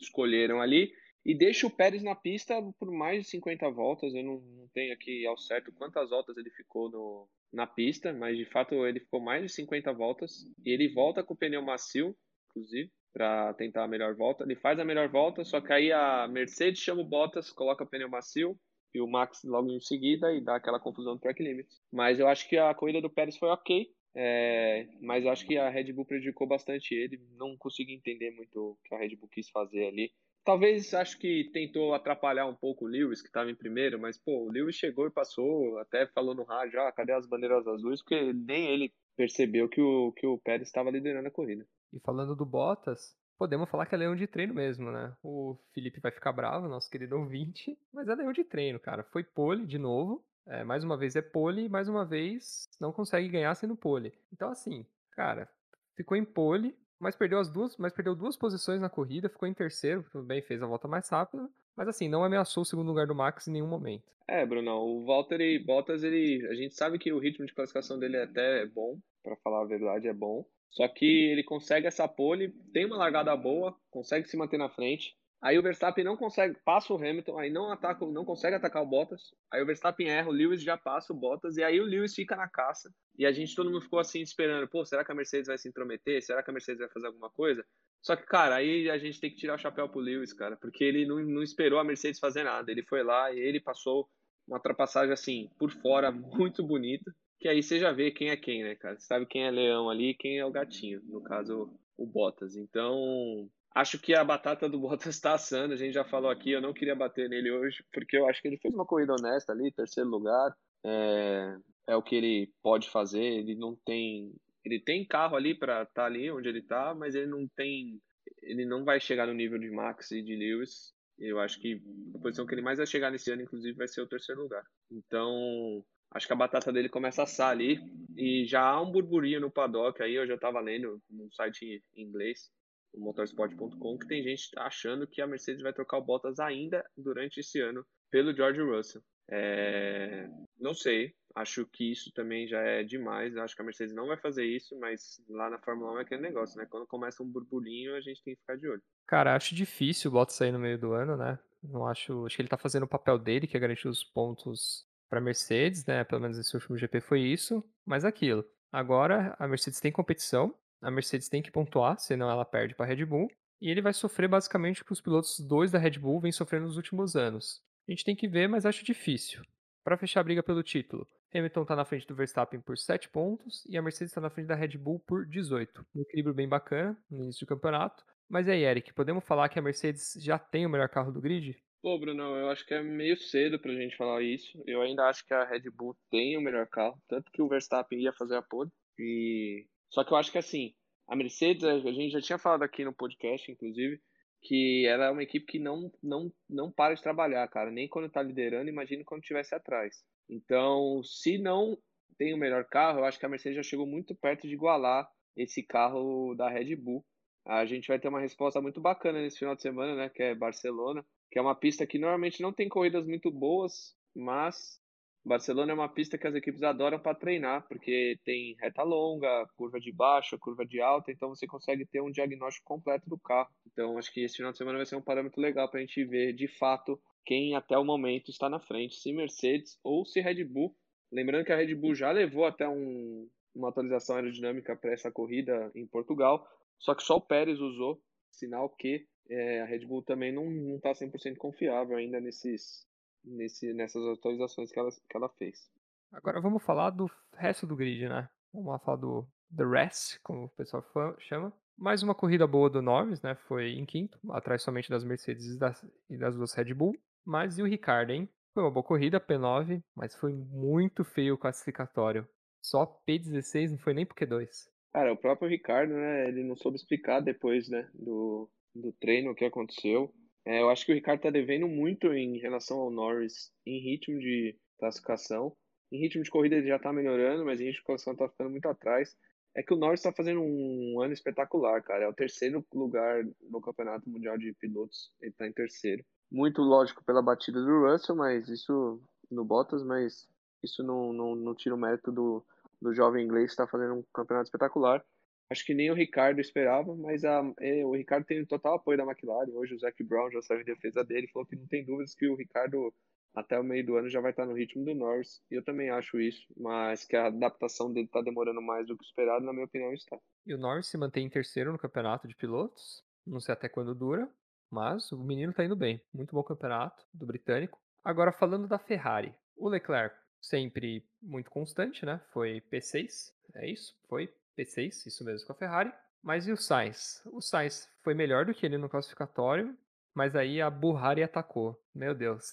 escolheram 0.00 0.60
ali 0.60 0.92
e 1.24 1.32
deixa 1.32 1.68
o 1.68 1.70
Pérez 1.70 2.02
na 2.02 2.16
pista 2.16 2.60
por 2.76 2.90
mais 2.90 3.22
de 3.22 3.30
50 3.30 3.70
voltas. 3.70 4.12
Eu 4.16 4.24
não, 4.24 4.40
não 4.40 4.66
tenho 4.74 4.92
aqui 4.92 5.24
ao 5.26 5.38
certo 5.38 5.70
quantas 5.70 6.10
voltas 6.10 6.36
ele 6.36 6.50
ficou 6.50 6.90
no, 6.90 7.28
na 7.52 7.66
pista, 7.66 8.12
mas 8.12 8.36
de 8.36 8.44
fato 8.44 8.86
ele 8.86 9.00
ficou 9.00 9.20
mais 9.20 9.42
de 9.42 9.48
50 9.50 9.92
voltas. 9.92 10.44
E 10.64 10.70
ele 10.70 10.92
volta 10.92 11.22
com 11.22 11.34
o 11.34 11.36
pneu 11.36 11.62
macio, 11.62 12.14
inclusive, 12.50 12.90
para 13.12 13.54
tentar 13.54 13.84
a 13.84 13.88
melhor 13.88 14.14
volta. 14.14 14.44
Ele 14.44 14.56
faz 14.56 14.78
a 14.78 14.84
melhor 14.84 15.08
volta, 15.08 15.44
só 15.44 15.60
que 15.60 15.72
aí 15.72 15.92
a 15.92 16.28
Mercedes 16.28 16.80
chama 16.80 17.02
o 17.02 17.08
Bottas, 17.08 17.50
coloca 17.50 17.84
o 17.84 17.88
pneu 17.88 18.08
macio 18.08 18.58
e 18.94 19.00
o 19.00 19.06
Max 19.06 19.42
logo 19.44 19.70
em 19.70 19.80
seguida 19.80 20.32
e 20.32 20.40
dá 20.40 20.56
aquela 20.56 20.80
confusão 20.80 21.14
no 21.14 21.20
track 21.20 21.42
limits. 21.42 21.80
Mas 21.92 22.18
eu 22.18 22.28
acho 22.28 22.48
que 22.48 22.56
a 22.56 22.74
corrida 22.74 23.00
do 23.00 23.10
Pérez 23.10 23.36
foi 23.36 23.48
ok. 23.48 23.86
É, 24.18 24.88
mas 25.02 25.24
eu 25.24 25.30
acho 25.30 25.46
que 25.46 25.58
a 25.58 25.68
Red 25.68 25.92
Bull 25.92 26.06
prejudicou 26.06 26.46
bastante 26.46 26.94
ele. 26.94 27.20
Não 27.36 27.54
consegui 27.58 27.92
entender 27.92 28.30
muito 28.30 28.56
o 28.56 28.78
que 28.84 28.94
a 28.94 28.98
Red 28.98 29.14
Bull 29.16 29.28
quis 29.28 29.50
fazer 29.50 29.88
ali. 29.88 30.10
Talvez 30.46 30.94
acho 30.94 31.18
que 31.18 31.50
tentou 31.52 31.92
atrapalhar 31.92 32.46
um 32.46 32.54
pouco 32.54 32.84
o 32.84 32.88
Lewis, 32.88 33.20
que 33.20 33.26
estava 33.26 33.50
em 33.50 33.54
primeiro, 33.56 33.98
mas 34.00 34.16
pô, 34.16 34.44
o 34.44 34.48
Lewis 34.48 34.76
chegou 34.76 35.08
e 35.08 35.10
passou, 35.10 35.76
até 35.80 36.06
falou 36.06 36.36
no 36.36 36.44
rádio, 36.44 36.80
ah, 36.80 36.92
cadê 36.92 37.12
as 37.12 37.26
bandeiras 37.26 37.66
azuis? 37.66 38.00
Porque 38.00 38.32
nem 38.32 38.68
ele 38.68 38.94
percebeu 39.16 39.68
que 39.68 39.80
o, 39.80 40.12
que 40.12 40.24
o 40.24 40.38
Pérez 40.38 40.68
estava 40.68 40.88
liderando 40.88 41.26
a 41.26 41.32
corrida. 41.32 41.66
E 41.92 41.98
falando 41.98 42.36
do 42.36 42.46
Bottas, 42.46 43.16
podemos 43.36 43.68
falar 43.68 43.86
que 43.86 43.96
é 43.96 43.98
leão 43.98 44.14
de 44.14 44.28
treino 44.28 44.54
mesmo, 44.54 44.92
né? 44.92 45.16
O 45.20 45.58
Felipe 45.74 45.98
vai 45.98 46.12
ficar 46.12 46.30
bravo, 46.30 46.68
nosso 46.68 46.88
querido 46.88 47.16
ouvinte, 47.16 47.76
mas 47.92 48.06
é 48.06 48.14
leão 48.14 48.32
de 48.32 48.44
treino, 48.44 48.78
cara. 48.78 49.02
Foi 49.02 49.24
pole 49.24 49.66
de 49.66 49.78
novo, 49.78 50.24
é, 50.46 50.62
mais 50.62 50.84
uma 50.84 50.96
vez 50.96 51.16
é 51.16 51.22
pole, 51.22 51.68
mais 51.68 51.88
uma 51.88 52.04
vez 52.04 52.68
não 52.80 52.92
consegue 52.92 53.28
ganhar 53.28 53.52
sendo 53.56 53.74
pole. 53.74 54.12
Então 54.32 54.48
assim, 54.48 54.86
cara, 55.10 55.48
ficou 55.96 56.16
em 56.16 56.24
pole, 56.24 56.78
mas 56.98 57.16
perdeu 57.16 57.38
as 57.38 57.50
duas, 57.50 57.76
mas 57.76 57.92
perdeu 57.92 58.14
duas 58.14 58.36
posições 58.36 58.80
na 58.80 58.88
corrida, 58.88 59.28
ficou 59.28 59.48
em 59.48 59.54
terceiro, 59.54 60.04
tudo 60.10 60.24
bem, 60.24 60.42
fez 60.42 60.62
a 60.62 60.66
volta 60.66 60.88
mais 60.88 61.08
rápida, 61.08 61.48
mas 61.76 61.88
assim, 61.88 62.08
não 62.08 62.24
ameaçou 62.24 62.62
o 62.62 62.66
segundo 62.66 62.88
lugar 62.88 63.06
do 63.06 63.14
Max 63.14 63.46
em 63.46 63.52
nenhum 63.52 63.68
momento. 63.68 64.04
É, 64.28 64.44
Bruno, 64.44 64.72
o 64.72 65.04
Valtteri 65.04 65.58
Bottas, 65.58 66.02
ele, 66.02 66.46
a 66.48 66.54
gente 66.54 66.74
sabe 66.74 66.98
que 66.98 67.12
o 67.12 67.18
ritmo 67.18 67.46
de 67.46 67.54
classificação 67.54 67.98
dele 67.98 68.16
é 68.16 68.24
até 68.24 68.66
bom, 68.66 68.98
para 69.22 69.36
falar 69.36 69.62
a 69.62 69.66
verdade, 69.66 70.08
é 70.08 70.12
bom. 70.12 70.44
Só 70.70 70.86
que 70.88 71.30
ele 71.30 71.44
consegue 71.44 71.86
essa 71.86 72.08
pole, 72.08 72.52
tem 72.72 72.84
uma 72.84 72.96
largada 72.96 73.34
boa, 73.36 73.74
consegue 73.90 74.28
se 74.28 74.36
manter 74.36 74.58
na 74.58 74.68
frente, 74.68 75.16
Aí 75.42 75.58
o 75.58 75.62
Verstappen 75.62 76.04
não 76.04 76.16
consegue, 76.16 76.56
passa 76.64 76.92
o 76.92 76.96
Hamilton, 76.96 77.38
aí 77.38 77.50
não 77.50 77.70
ataca, 77.70 78.06
não 78.06 78.24
consegue 78.24 78.56
atacar 78.56 78.82
o 78.82 78.86
Bottas. 78.86 79.34
Aí 79.52 79.62
o 79.62 79.66
Verstappen 79.66 80.08
erra, 80.08 80.28
o 80.28 80.32
Lewis 80.32 80.62
já 80.62 80.76
passa 80.76 81.12
o 81.12 81.16
Bottas 81.16 81.56
e 81.56 81.62
aí 81.62 81.80
o 81.80 81.84
Lewis 81.84 82.14
fica 82.14 82.34
na 82.34 82.48
caça. 82.48 82.90
E 83.18 83.26
a 83.26 83.32
gente 83.32 83.54
todo 83.54 83.70
mundo 83.70 83.82
ficou 83.82 83.98
assim 83.98 84.20
esperando, 84.20 84.66
pô, 84.66 84.84
será 84.84 85.04
que 85.04 85.12
a 85.12 85.14
Mercedes 85.14 85.46
vai 85.46 85.58
se 85.58 85.68
intrometer? 85.68 86.22
Será 86.22 86.42
que 86.42 86.50
a 86.50 86.52
Mercedes 86.52 86.80
vai 86.80 86.88
fazer 86.88 87.06
alguma 87.08 87.30
coisa? 87.30 87.64
Só 88.02 88.16
que, 88.16 88.24
cara, 88.24 88.56
aí 88.56 88.88
a 88.88 88.98
gente 88.98 89.20
tem 89.20 89.30
que 89.30 89.36
tirar 89.36 89.54
o 89.54 89.58
chapéu 89.58 89.88
pro 89.88 90.00
Lewis, 90.00 90.32
cara, 90.32 90.56
porque 90.56 90.82
ele 90.82 91.04
não, 91.04 91.18
não 91.18 91.42
esperou 91.42 91.78
a 91.78 91.84
Mercedes 91.84 92.18
fazer 92.18 92.44
nada. 92.44 92.70
Ele 92.70 92.82
foi 92.82 93.02
lá 93.02 93.32
e 93.32 93.38
ele 93.38 93.60
passou 93.60 94.08
uma 94.46 94.56
ultrapassagem 94.56 95.12
assim 95.12 95.50
por 95.58 95.70
fora 95.70 96.10
muito 96.12 96.62
bonita. 96.62 97.14
Que 97.38 97.48
aí 97.48 97.62
você 97.62 97.78
já 97.78 97.92
vê 97.92 98.10
quem 98.10 98.30
é 98.30 98.36
quem, 98.36 98.64
né, 98.64 98.74
cara? 98.74 98.98
Você 98.98 99.06
sabe 99.06 99.26
quem 99.26 99.44
é 99.44 99.50
leão 99.50 99.90
ali, 99.90 100.14
quem 100.14 100.38
é 100.38 100.46
o 100.46 100.50
gatinho, 100.50 101.02
no 101.04 101.20
caso 101.22 101.70
o 101.96 102.06
Bottas. 102.06 102.56
Então, 102.56 103.50
Acho 103.76 103.98
que 103.98 104.14
a 104.14 104.24
batata 104.24 104.70
do 104.70 104.80
Bottas 104.80 105.16
está 105.16 105.34
assando, 105.34 105.74
a 105.74 105.76
gente 105.76 105.92
já 105.92 106.02
falou 106.02 106.30
aqui, 106.30 106.50
eu 106.50 106.62
não 106.62 106.72
queria 106.72 106.94
bater 106.94 107.28
nele 107.28 107.50
hoje, 107.50 107.84
porque 107.92 108.16
eu 108.16 108.26
acho 108.26 108.40
que 108.40 108.48
ele 108.48 108.56
fez 108.56 108.72
uma 108.72 108.86
corrida 108.86 109.12
honesta 109.12 109.52
ali, 109.52 109.70
terceiro 109.70 110.08
lugar, 110.08 110.56
é, 110.82 111.58
é 111.88 111.94
o 111.94 112.02
que 112.02 112.16
ele 112.16 112.50
pode 112.62 112.88
fazer, 112.88 113.22
ele 113.22 113.54
não 113.54 113.76
tem, 113.84 114.34
ele 114.64 114.80
tem 114.80 115.06
carro 115.06 115.36
ali 115.36 115.54
para 115.54 115.82
estar 115.82 115.92
tá 115.92 116.04
ali 116.06 116.30
onde 116.30 116.48
ele 116.48 116.60
está, 116.60 116.94
mas 116.94 117.14
ele 117.14 117.26
não 117.26 117.46
tem, 117.54 118.00
ele 118.44 118.64
não 118.64 118.82
vai 118.82 118.98
chegar 118.98 119.26
no 119.26 119.34
nível 119.34 119.58
de 119.58 119.70
Max 119.70 120.10
e 120.10 120.22
de 120.22 120.34
Lewis, 120.34 120.94
eu 121.18 121.38
acho 121.38 121.60
que 121.60 121.78
a 122.14 122.18
posição 122.18 122.46
que 122.46 122.54
ele 122.54 122.62
mais 122.62 122.78
vai 122.78 122.86
chegar 122.86 123.10
nesse 123.10 123.30
ano, 123.30 123.42
inclusive, 123.42 123.76
vai 123.76 123.88
ser 123.88 124.00
o 124.00 124.08
terceiro 124.08 124.40
lugar. 124.40 124.64
Então, 124.90 125.84
acho 126.12 126.26
que 126.26 126.32
a 126.32 126.36
batata 126.36 126.72
dele 126.72 126.88
começa 126.88 127.20
a 127.20 127.24
assar 127.24 127.50
ali, 127.50 127.78
e 128.16 128.46
já 128.46 128.62
há 128.62 128.80
um 128.80 128.90
burburinho 128.90 129.38
no 129.38 129.50
paddock 129.50 130.02
aí, 130.02 130.14
eu 130.14 130.26
já 130.26 130.36
estava 130.36 130.60
lendo 130.60 130.98
no 131.10 131.30
site 131.34 131.84
em 131.94 132.02
inglês, 132.02 132.50
o 132.92 133.00
motorsport.com, 133.00 133.98
que 133.98 134.06
tem 134.06 134.22
gente 134.22 134.50
achando 134.56 135.06
que 135.06 135.20
a 135.20 135.26
Mercedes 135.26 135.62
vai 135.62 135.72
trocar 135.72 135.98
o 135.98 136.04
Bottas 136.04 136.38
ainda 136.38 136.84
durante 136.96 137.40
esse 137.40 137.60
ano 137.60 137.84
pelo 138.10 138.34
George 138.34 138.60
Russell. 138.60 139.02
É... 139.28 140.28
Não 140.58 140.72
sei, 140.72 141.14
acho 141.34 141.66
que 141.66 141.90
isso 141.90 142.12
também 142.14 142.46
já 142.46 142.60
é 142.60 142.82
demais. 142.82 143.36
Acho 143.36 143.54
que 143.54 143.62
a 143.62 143.64
Mercedes 143.64 143.94
não 143.94 144.06
vai 144.06 144.16
fazer 144.16 144.44
isso, 144.44 144.78
mas 144.78 145.22
lá 145.28 145.50
na 145.50 145.58
Fórmula 145.58 145.92
1 145.92 145.98
é 145.98 146.02
aquele 146.02 146.22
negócio, 146.22 146.58
né? 146.58 146.66
Quando 146.68 146.86
começa 146.86 147.22
um 147.22 147.30
burburinho, 147.30 147.94
a 147.94 148.00
gente 148.00 148.22
tem 148.22 148.34
que 148.34 148.40
ficar 148.40 148.56
de 148.56 148.68
olho. 148.68 148.82
Cara, 149.06 149.36
acho 149.36 149.54
difícil 149.54 150.10
o 150.10 150.14
Bottas 150.14 150.36
sair 150.36 150.52
no 150.52 150.58
meio 150.58 150.78
do 150.78 150.92
ano, 150.92 151.16
né? 151.16 151.38
Não 151.62 151.86
acho. 151.86 152.24
Acho 152.26 152.36
que 152.36 152.42
ele 152.42 152.48
tá 152.48 152.56
fazendo 152.56 152.84
o 152.84 152.88
papel 152.88 153.18
dele, 153.18 153.46
que 153.46 153.56
é 153.56 153.60
garantir 153.60 153.88
os 153.88 154.04
pontos 154.04 154.86
para 155.08 155.20
Mercedes, 155.20 155.84
né? 155.84 156.04
Pelo 156.04 156.22
menos 156.22 156.38
esse 156.38 156.54
último 156.54 156.76
GP 156.76 157.00
foi 157.00 157.20
isso. 157.20 157.62
Mas 157.84 158.04
aquilo. 158.04 158.44
Agora 158.72 159.34
a 159.38 159.46
Mercedes 159.46 159.80
tem 159.80 159.92
competição, 159.92 160.54
a 160.82 160.90
Mercedes 160.90 161.28
tem 161.28 161.42
que 161.42 161.50
pontuar, 161.50 161.98
senão 161.98 162.30
ela 162.30 162.44
perde 162.44 162.74
para 162.74 162.86
a 162.86 162.88
Red 162.88 163.04
Bull. 163.04 163.28
E 163.60 163.70
ele 163.70 163.80
vai 163.80 163.92
sofrer 163.92 164.28
basicamente 164.28 164.84
que 164.84 164.92
os 164.92 165.00
pilotos 165.00 165.40
dois 165.40 165.70
da 165.70 165.78
Red 165.78 165.98
Bull 165.98 166.20
vêm 166.20 166.32
sofrendo 166.32 166.66
nos 166.66 166.76
últimos 166.76 167.16
anos. 167.16 167.62
A 167.88 167.92
gente 167.92 168.04
tem 168.04 168.16
que 168.16 168.28
ver, 168.28 168.48
mas 168.48 168.66
acho 168.66 168.84
difícil. 168.84 169.42
Para 169.82 169.96
fechar 169.96 170.20
a 170.20 170.24
briga 170.24 170.42
pelo 170.42 170.62
título, 170.62 171.08
Hamilton 171.32 171.62
está 171.62 171.76
na 171.76 171.84
frente 171.84 172.06
do 172.06 172.14
Verstappen 172.14 172.60
por 172.60 172.76
7 172.76 173.08
pontos 173.08 173.64
e 173.68 173.76
a 173.76 173.82
Mercedes 173.82 174.10
está 174.10 174.20
na 174.20 174.30
frente 174.30 174.48
da 174.48 174.54
Red 174.54 174.76
Bull 174.76 175.00
por 175.00 175.26
18. 175.26 175.86
Um 175.94 176.02
equilíbrio 176.02 176.34
bem 176.34 176.48
bacana 176.48 176.98
no 177.10 177.22
início 177.22 177.46
do 177.46 177.48
campeonato. 177.48 178.04
Mas 178.28 178.48
aí, 178.48 178.64
Eric, 178.64 178.92
podemos 178.92 179.24
falar 179.24 179.48
que 179.48 179.58
a 179.58 179.62
Mercedes 179.62 180.14
já 180.18 180.38
tem 180.38 180.66
o 180.66 180.70
melhor 180.70 180.88
carro 180.88 181.12
do 181.12 181.20
grid? 181.20 181.56
Pô, 181.80 181.96
Bruno, 181.98 182.22
eu 182.34 182.50
acho 182.50 182.66
que 182.66 182.74
é 182.74 182.82
meio 182.82 183.16
cedo 183.16 183.60
pra 183.60 183.72
gente 183.72 183.96
falar 183.96 184.20
isso. 184.22 184.60
Eu 184.66 184.82
ainda 184.82 185.04
acho 185.04 185.24
que 185.24 185.32
a 185.32 185.44
Red 185.44 185.70
Bull 185.70 185.96
tem 186.10 186.36
o 186.36 186.40
melhor 186.40 186.66
carro, 186.66 187.00
tanto 187.08 187.30
que 187.30 187.40
o 187.40 187.48
Verstappen 187.48 188.00
ia 188.00 188.12
fazer 188.12 188.34
a 188.34 188.42
pole. 188.42 188.70
E 188.98 189.66
só 189.90 190.04
que 190.04 190.12
eu 190.12 190.16
acho 190.16 190.32
que 190.32 190.38
assim, 190.38 190.74
a 191.08 191.14
Mercedes, 191.14 191.64
a 191.64 191.78
gente 191.78 192.10
já 192.10 192.20
tinha 192.20 192.38
falado 192.38 192.62
aqui 192.62 192.84
no 192.84 192.92
podcast, 192.92 193.50
inclusive, 193.50 194.00
que 194.42 194.86
ela 194.86 195.06
é 195.06 195.10
uma 195.10 195.22
equipe 195.22 195.46
que 195.46 195.58
não, 195.58 195.90
não, 196.02 196.32
não 196.48 196.70
para 196.70 196.94
de 196.94 197.02
trabalhar, 197.02 197.46
cara. 197.48 197.70
Nem 197.70 197.88
quando 197.88 198.10
tá 198.10 198.22
liderando, 198.22 198.68
imagina 198.68 199.04
quando 199.04 199.22
estivesse 199.22 199.54
atrás. 199.54 200.04
Então, 200.28 201.02
se 201.04 201.38
não 201.38 201.78
tem 202.18 202.34
o 202.34 202.38
melhor 202.38 202.64
carro, 202.64 203.00
eu 203.00 203.04
acho 203.04 203.18
que 203.18 203.26
a 203.26 203.28
Mercedes 203.28 203.56
já 203.56 203.62
chegou 203.62 203.86
muito 203.86 204.14
perto 204.14 204.46
de 204.46 204.54
igualar 204.54 205.08
esse 205.36 205.62
carro 205.62 206.34
da 206.34 206.48
Red 206.48 206.74
Bull. 206.76 207.04
A 207.44 207.64
gente 207.64 207.86
vai 207.86 207.98
ter 207.98 208.08
uma 208.08 208.20
resposta 208.20 208.60
muito 208.60 208.80
bacana 208.80 209.20
nesse 209.20 209.38
final 209.38 209.54
de 209.54 209.62
semana, 209.62 209.94
né? 209.94 210.08
Que 210.08 210.22
é 210.22 210.34
Barcelona, 210.34 211.04
que 211.30 211.38
é 211.38 211.42
uma 211.42 211.54
pista 211.54 211.86
que 211.86 211.98
normalmente 211.98 212.42
não 212.42 212.52
tem 212.52 212.68
corridas 212.68 213.06
muito 213.06 213.30
boas, 213.30 213.94
mas 214.14 214.80
Barcelona 215.26 215.72
é 215.72 215.74
uma 215.74 215.88
pista 215.88 216.16
que 216.16 216.26
as 216.26 216.36
equipes 216.36 216.62
adoram 216.62 217.00
para 217.00 217.16
treinar, 217.16 217.66
porque 217.66 218.16
tem 218.24 218.54
reta 218.60 218.84
longa, 218.84 219.44
curva 219.56 219.80
de 219.80 219.90
baixo, 219.90 220.38
curva 220.38 220.64
de 220.64 220.80
alta, 220.80 221.10
então 221.10 221.28
você 221.28 221.48
consegue 221.48 221.84
ter 221.84 222.00
um 222.00 222.12
diagnóstico 222.12 222.64
completo 222.64 223.10
do 223.10 223.18
carro. 223.18 223.50
Então 223.66 223.98
acho 223.98 224.12
que 224.12 224.20
esse 224.20 224.36
final 224.36 224.52
de 224.52 224.58
semana 224.58 224.78
vai 224.78 224.86
ser 224.86 224.94
um 224.94 225.02
parâmetro 225.02 225.40
legal 225.40 225.68
para 225.68 225.80
a 225.80 225.82
gente 225.82 226.04
ver 226.04 226.32
de 226.32 226.46
fato 226.46 227.00
quem 227.24 227.56
até 227.56 227.76
o 227.76 227.84
momento 227.84 228.30
está 228.30 228.48
na 228.48 228.60
frente, 228.60 228.94
se 228.94 229.12
Mercedes 229.12 229.76
ou 229.82 230.06
se 230.06 230.20
Red 230.20 230.44
Bull. 230.44 230.72
Lembrando 231.10 231.44
que 231.44 231.52
a 231.52 231.56
Red 231.56 231.74
Bull 231.74 231.96
já 231.96 232.12
levou 232.12 232.44
até 232.44 232.68
um, 232.68 233.28
uma 233.52 233.70
atualização 233.70 234.14
aerodinâmica 234.14 234.76
para 234.76 234.92
essa 234.92 235.10
corrida 235.10 235.72
em 235.74 235.88
Portugal, 235.88 236.46
só 236.78 236.94
que 236.94 237.02
só 237.02 237.16
o 237.16 237.20
Pérez 237.20 237.60
usou, 237.60 238.00
sinal 238.30 238.68
que 238.68 239.04
é, 239.28 239.60
a 239.60 239.64
Red 239.64 239.86
Bull 239.86 240.04
também 240.04 240.32
não 240.32 240.76
está 240.76 240.92
100% 240.92 241.36
confiável 241.36 241.96
ainda 241.96 242.20
nesses, 242.20 242.86
nesse, 243.26 243.72
nessas 243.72 244.02
atualizações 244.06 244.70
que 244.70 244.78
ela, 244.78 244.90
que 244.90 245.16
ela 245.16 245.28
fez. 245.30 245.70
Agora 246.12 246.40
vamos 246.40 246.62
falar 246.62 246.90
do 246.90 247.10
resto 247.34 247.66
do 247.66 247.76
grid, 247.76 248.08
né? 248.08 248.28
Vamos 248.52 248.68
lá 248.68 248.78
falar 248.78 248.98
do 248.98 249.26
The 249.54 249.64
Rest, 249.64 250.18
como 250.22 250.44
o 250.44 250.48
pessoal 250.50 250.84
chama. 251.18 251.52
Mais 251.76 252.02
uma 252.02 252.14
corrida 252.14 252.46
boa 252.46 252.70
do 252.70 252.80
Norris, 252.80 253.20
né? 253.20 253.34
Foi 253.46 253.72
em 253.72 253.84
quinto, 253.84 254.18
atrás 254.30 254.62
somente 254.62 254.88
das 254.88 255.04
Mercedes 255.04 255.46
e 255.46 255.58
das, 255.58 255.84
e 256.08 256.16
das 256.16 256.34
duas 256.34 256.54
Red 256.54 256.72
Bull. 256.72 256.96
Mas 257.24 257.58
e 257.58 257.62
o 257.62 257.66
Ricardo, 257.66 258.12
hein? 258.12 258.28
Foi 258.54 258.62
uma 258.62 258.70
boa 258.70 258.84
corrida, 258.84 259.20
P9, 259.20 259.82
mas 259.94 260.14
foi 260.14 260.32
muito 260.32 261.04
feio 261.04 261.34
o 261.34 261.38
classificatório. 261.38 262.26
Só 262.62 262.86
P16, 263.06 263.72
não 263.72 263.78
foi 263.78 263.92
nem 263.92 264.06
pro 264.06 264.16
Q2. 264.16 264.48
Cara, 264.94 265.12
o 265.12 265.16
próprio 265.16 265.50
Ricardo, 265.50 265.92
né? 265.92 266.28
Ele 266.28 266.42
não 266.42 266.56
soube 266.56 266.76
explicar 266.76 267.20
depois, 267.20 267.68
né? 267.68 267.90
Do, 267.92 268.48
do 268.74 268.92
treino 268.92 269.32
o 269.32 269.34
que 269.34 269.44
aconteceu. 269.44 270.10
É, 270.46 270.62
eu 270.62 270.70
acho 270.70 270.86
que 270.86 270.92
o 270.92 270.94
Ricardo 270.94 271.18
está 271.18 271.30
devendo 271.30 271.66
muito 271.66 272.12
em 272.14 272.38
relação 272.38 272.78
ao 272.78 272.90
Norris 272.90 273.52
em 273.66 273.80
ritmo 273.80 274.18
de, 274.18 274.56
classificação. 274.78 275.56
Em 275.90 276.00
ritmo 276.00 276.22
de 276.22 276.30
corrida 276.30 276.56
ele 276.56 276.68
já 276.68 276.76
está 276.76 276.92
melhorando, 276.92 277.44
mas 277.44 277.60
em 277.60 277.64
ritmo 277.64 277.80
de 277.80 277.84
classificação 277.84 278.12
está 278.12 278.28
ficando 278.28 278.50
muito 278.50 278.68
atrás. 278.68 279.16
É 279.56 279.62
que 279.62 279.72
o 279.72 279.76
Norris 279.76 280.00
está 280.00 280.12
fazendo 280.12 280.40
um 280.40 281.00
ano 281.00 281.14
espetacular, 281.14 281.82
cara. 281.82 282.04
É 282.04 282.08
o 282.08 282.14
terceiro 282.14 282.64
lugar 282.72 283.24
no 283.50 283.60
Campeonato 283.60 284.08
Mundial 284.08 284.36
de 284.36 284.52
Pilotos. 284.54 285.10
Ele 285.20 285.30
está 285.30 285.46
em 285.46 285.52
terceiro. 285.52 286.04
Muito 286.30 286.60
lógico 286.60 287.04
pela 287.04 287.22
batida 287.22 287.60
do 287.60 287.86
Russell, 287.86 288.16
mas 288.16 288.48
isso 288.48 289.00
no 289.30 289.44
Bottas, 289.44 289.82
mas 289.82 290.28
isso 290.62 290.82
não, 290.82 291.12
não, 291.12 291.34
não 291.34 291.54
tira 291.54 291.74
o 291.74 291.78
mérito 291.78 292.12
do, 292.12 292.44
do 292.80 292.94
jovem 292.94 293.24
inglês 293.24 293.46
que 293.46 293.52
está 293.52 293.66
fazendo 293.66 293.94
um 293.94 294.04
campeonato 294.12 294.48
espetacular. 294.48 295.02
Acho 295.48 295.64
que 295.64 295.74
nem 295.74 295.90
o 295.90 295.94
Ricardo 295.94 296.40
esperava, 296.40 296.94
mas 296.96 297.24
a, 297.24 297.42
é, 297.60 297.84
o 297.84 297.94
Ricardo 297.94 298.24
tem 298.24 298.44
total 298.44 298.74
apoio 298.74 298.98
da 298.98 299.04
McLaren. 299.04 299.52
Hoje 299.52 299.74
o 299.74 299.78
Zac 299.78 300.02
Brown 300.02 300.30
já 300.30 300.42
saiu 300.42 300.60
em 300.60 300.64
defesa 300.64 301.04
dele, 301.04 301.28
falou 301.28 301.46
que 301.46 301.54
não 301.54 301.66
tem 301.66 301.84
dúvidas 301.84 302.14
que 302.14 302.28
o 302.28 302.34
Ricardo 302.34 302.92
até 303.36 303.58
o 303.60 303.62
meio 303.62 303.84
do 303.84 303.96
ano 303.96 304.08
já 304.08 304.20
vai 304.20 304.30
estar 304.30 304.46
no 304.46 304.54
ritmo 304.54 304.84
do 304.84 304.94
Norris. 304.94 305.42
E 305.50 305.54
eu 305.54 305.62
também 305.62 305.90
acho 305.90 306.18
isso, 306.18 306.46
mas 306.56 307.04
que 307.04 307.14
a 307.14 307.26
adaptação 307.26 307.92
dele 307.92 308.06
está 308.06 308.22
demorando 308.22 308.62
mais 308.62 308.86
do 308.86 308.96
que 308.96 309.04
esperado, 309.04 309.44
na 309.44 309.52
minha 309.52 309.66
opinião, 309.66 309.92
está. 309.92 310.18
E 310.44 310.54
o 310.54 310.58
Norris 310.58 310.86
se 310.86 310.96
mantém 310.96 311.26
em 311.26 311.30
terceiro 311.30 311.70
no 311.70 311.78
campeonato 311.78 312.26
de 312.26 312.34
pilotos. 312.34 313.04
Não 313.26 313.38
sei 313.38 313.52
até 313.52 313.68
quando 313.68 313.94
dura, 313.94 314.28
mas 314.70 315.12
o 315.12 315.22
menino 315.22 315.50
está 315.50 315.64
indo 315.64 315.76
bem. 315.76 316.00
Muito 316.14 316.34
bom 316.34 316.42
campeonato 316.42 317.04
do 317.12 317.26
britânico. 317.26 317.78
Agora 318.02 318.32
falando 318.32 318.66
da 318.66 318.78
Ferrari, 318.78 319.34
o 319.56 319.68
Leclerc 319.68 320.16
sempre 320.40 321.04
muito 321.20 321.50
constante, 321.50 322.06
né? 322.06 322.20
Foi 322.32 322.62
P6, 322.72 323.32
é 323.54 323.68
isso? 323.68 323.94
Foi 324.08 324.32
P6, 324.56 325.06
isso 325.06 325.24
mesmo 325.24 325.46
com 325.46 325.52
a 325.52 325.56
Ferrari. 325.56 325.92
Mas 326.22 326.46
e 326.46 326.52
o 326.52 326.56
Sainz? 326.56 327.22
O 327.26 327.40
Sainz 327.40 327.88
foi 328.02 328.14
melhor 328.14 328.44
do 328.44 328.54
que 328.54 328.66
ele 328.66 328.78
no 328.78 328.88
classificatório, 328.88 329.76
mas 330.14 330.34
aí 330.34 330.60
a 330.60 330.70
Burrari 330.70 331.22
atacou. 331.22 331.80
Meu 331.94 332.14
Deus, 332.14 332.44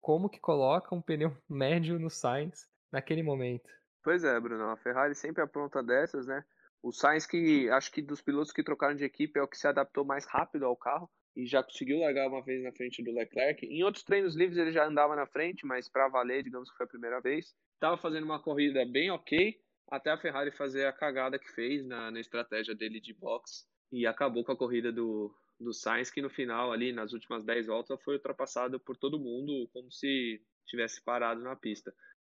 como 0.00 0.28
que 0.28 0.40
coloca 0.40 0.94
um 0.94 1.02
pneu 1.02 1.36
médio 1.48 1.98
no 1.98 2.10
Sainz 2.10 2.66
naquele 2.90 3.22
momento? 3.22 3.68
Pois 4.02 4.24
é, 4.24 4.40
Bruno, 4.40 4.64
a 4.64 4.76
Ferrari 4.78 5.14
sempre 5.14 5.42
apronta 5.42 5.82
dessas, 5.82 6.26
né? 6.26 6.42
O 6.82 6.92
Sainz 6.92 7.26
que 7.26 7.68
acho 7.70 7.92
que 7.92 8.00
dos 8.00 8.22
pilotos 8.22 8.52
que 8.52 8.64
trocaram 8.64 8.96
de 8.96 9.04
equipe 9.04 9.38
é 9.38 9.42
o 9.42 9.48
que 9.48 9.58
se 9.58 9.68
adaptou 9.68 10.04
mais 10.04 10.26
rápido 10.26 10.64
ao 10.64 10.76
carro 10.76 11.10
e 11.36 11.46
já 11.46 11.62
conseguiu 11.62 11.98
largar 11.98 12.26
uma 12.28 12.42
vez 12.42 12.62
na 12.62 12.72
frente 12.72 13.02
do 13.02 13.12
Leclerc. 13.12 13.64
Em 13.66 13.84
outros 13.84 14.02
treinos 14.02 14.34
livres 14.34 14.58
ele 14.58 14.72
já 14.72 14.86
andava 14.86 15.14
na 15.14 15.26
frente, 15.26 15.66
mas 15.66 15.88
para 15.88 16.08
valer, 16.08 16.42
digamos 16.42 16.70
que 16.70 16.76
foi 16.76 16.86
a 16.86 16.88
primeira 16.88 17.20
vez. 17.20 17.54
Estava 17.74 17.98
fazendo 17.98 18.24
uma 18.24 18.42
corrida 18.42 18.84
bem 18.86 19.10
ok, 19.10 19.56
até 19.90 20.10
a 20.10 20.18
Ferrari 20.18 20.50
fazer 20.52 20.86
a 20.86 20.92
cagada 20.92 21.38
que 21.38 21.50
fez 21.50 21.84
na, 21.84 22.10
na 22.10 22.20
estratégia 22.20 22.74
dele 22.74 23.00
de 23.00 23.12
box 23.12 23.66
e 23.92 24.06
acabou 24.06 24.44
com 24.44 24.52
a 24.52 24.56
corrida 24.56 24.92
do, 24.92 25.34
do 25.58 25.72
Sainz, 25.74 26.10
que 26.10 26.22
no 26.22 26.30
final, 26.30 26.72
ali 26.72 26.92
nas 26.92 27.12
últimas 27.12 27.44
10 27.44 27.66
voltas, 27.66 28.00
foi 28.02 28.14
ultrapassado 28.14 28.78
por 28.78 28.96
todo 28.96 29.18
mundo 29.18 29.68
como 29.72 29.90
se 29.90 30.40
tivesse 30.66 31.02
parado 31.02 31.42
na 31.42 31.56
pista. 31.56 31.92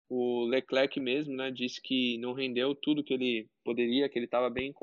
O 0.09 0.45
Leclerc 0.47 1.01
mesmo 1.01 1.35
né, 1.35 1.51
disse 1.51 1.81
que 1.81 2.19
não 2.19 2.35
rendeu 2.35 2.75
tudo 2.75 3.05
que 3.05 3.15
ele 3.15 3.49
poderia, 3.65 4.09
que 4.09 4.19
ele 4.19 4.27
estava 4.27 4.51
bem 4.51 4.75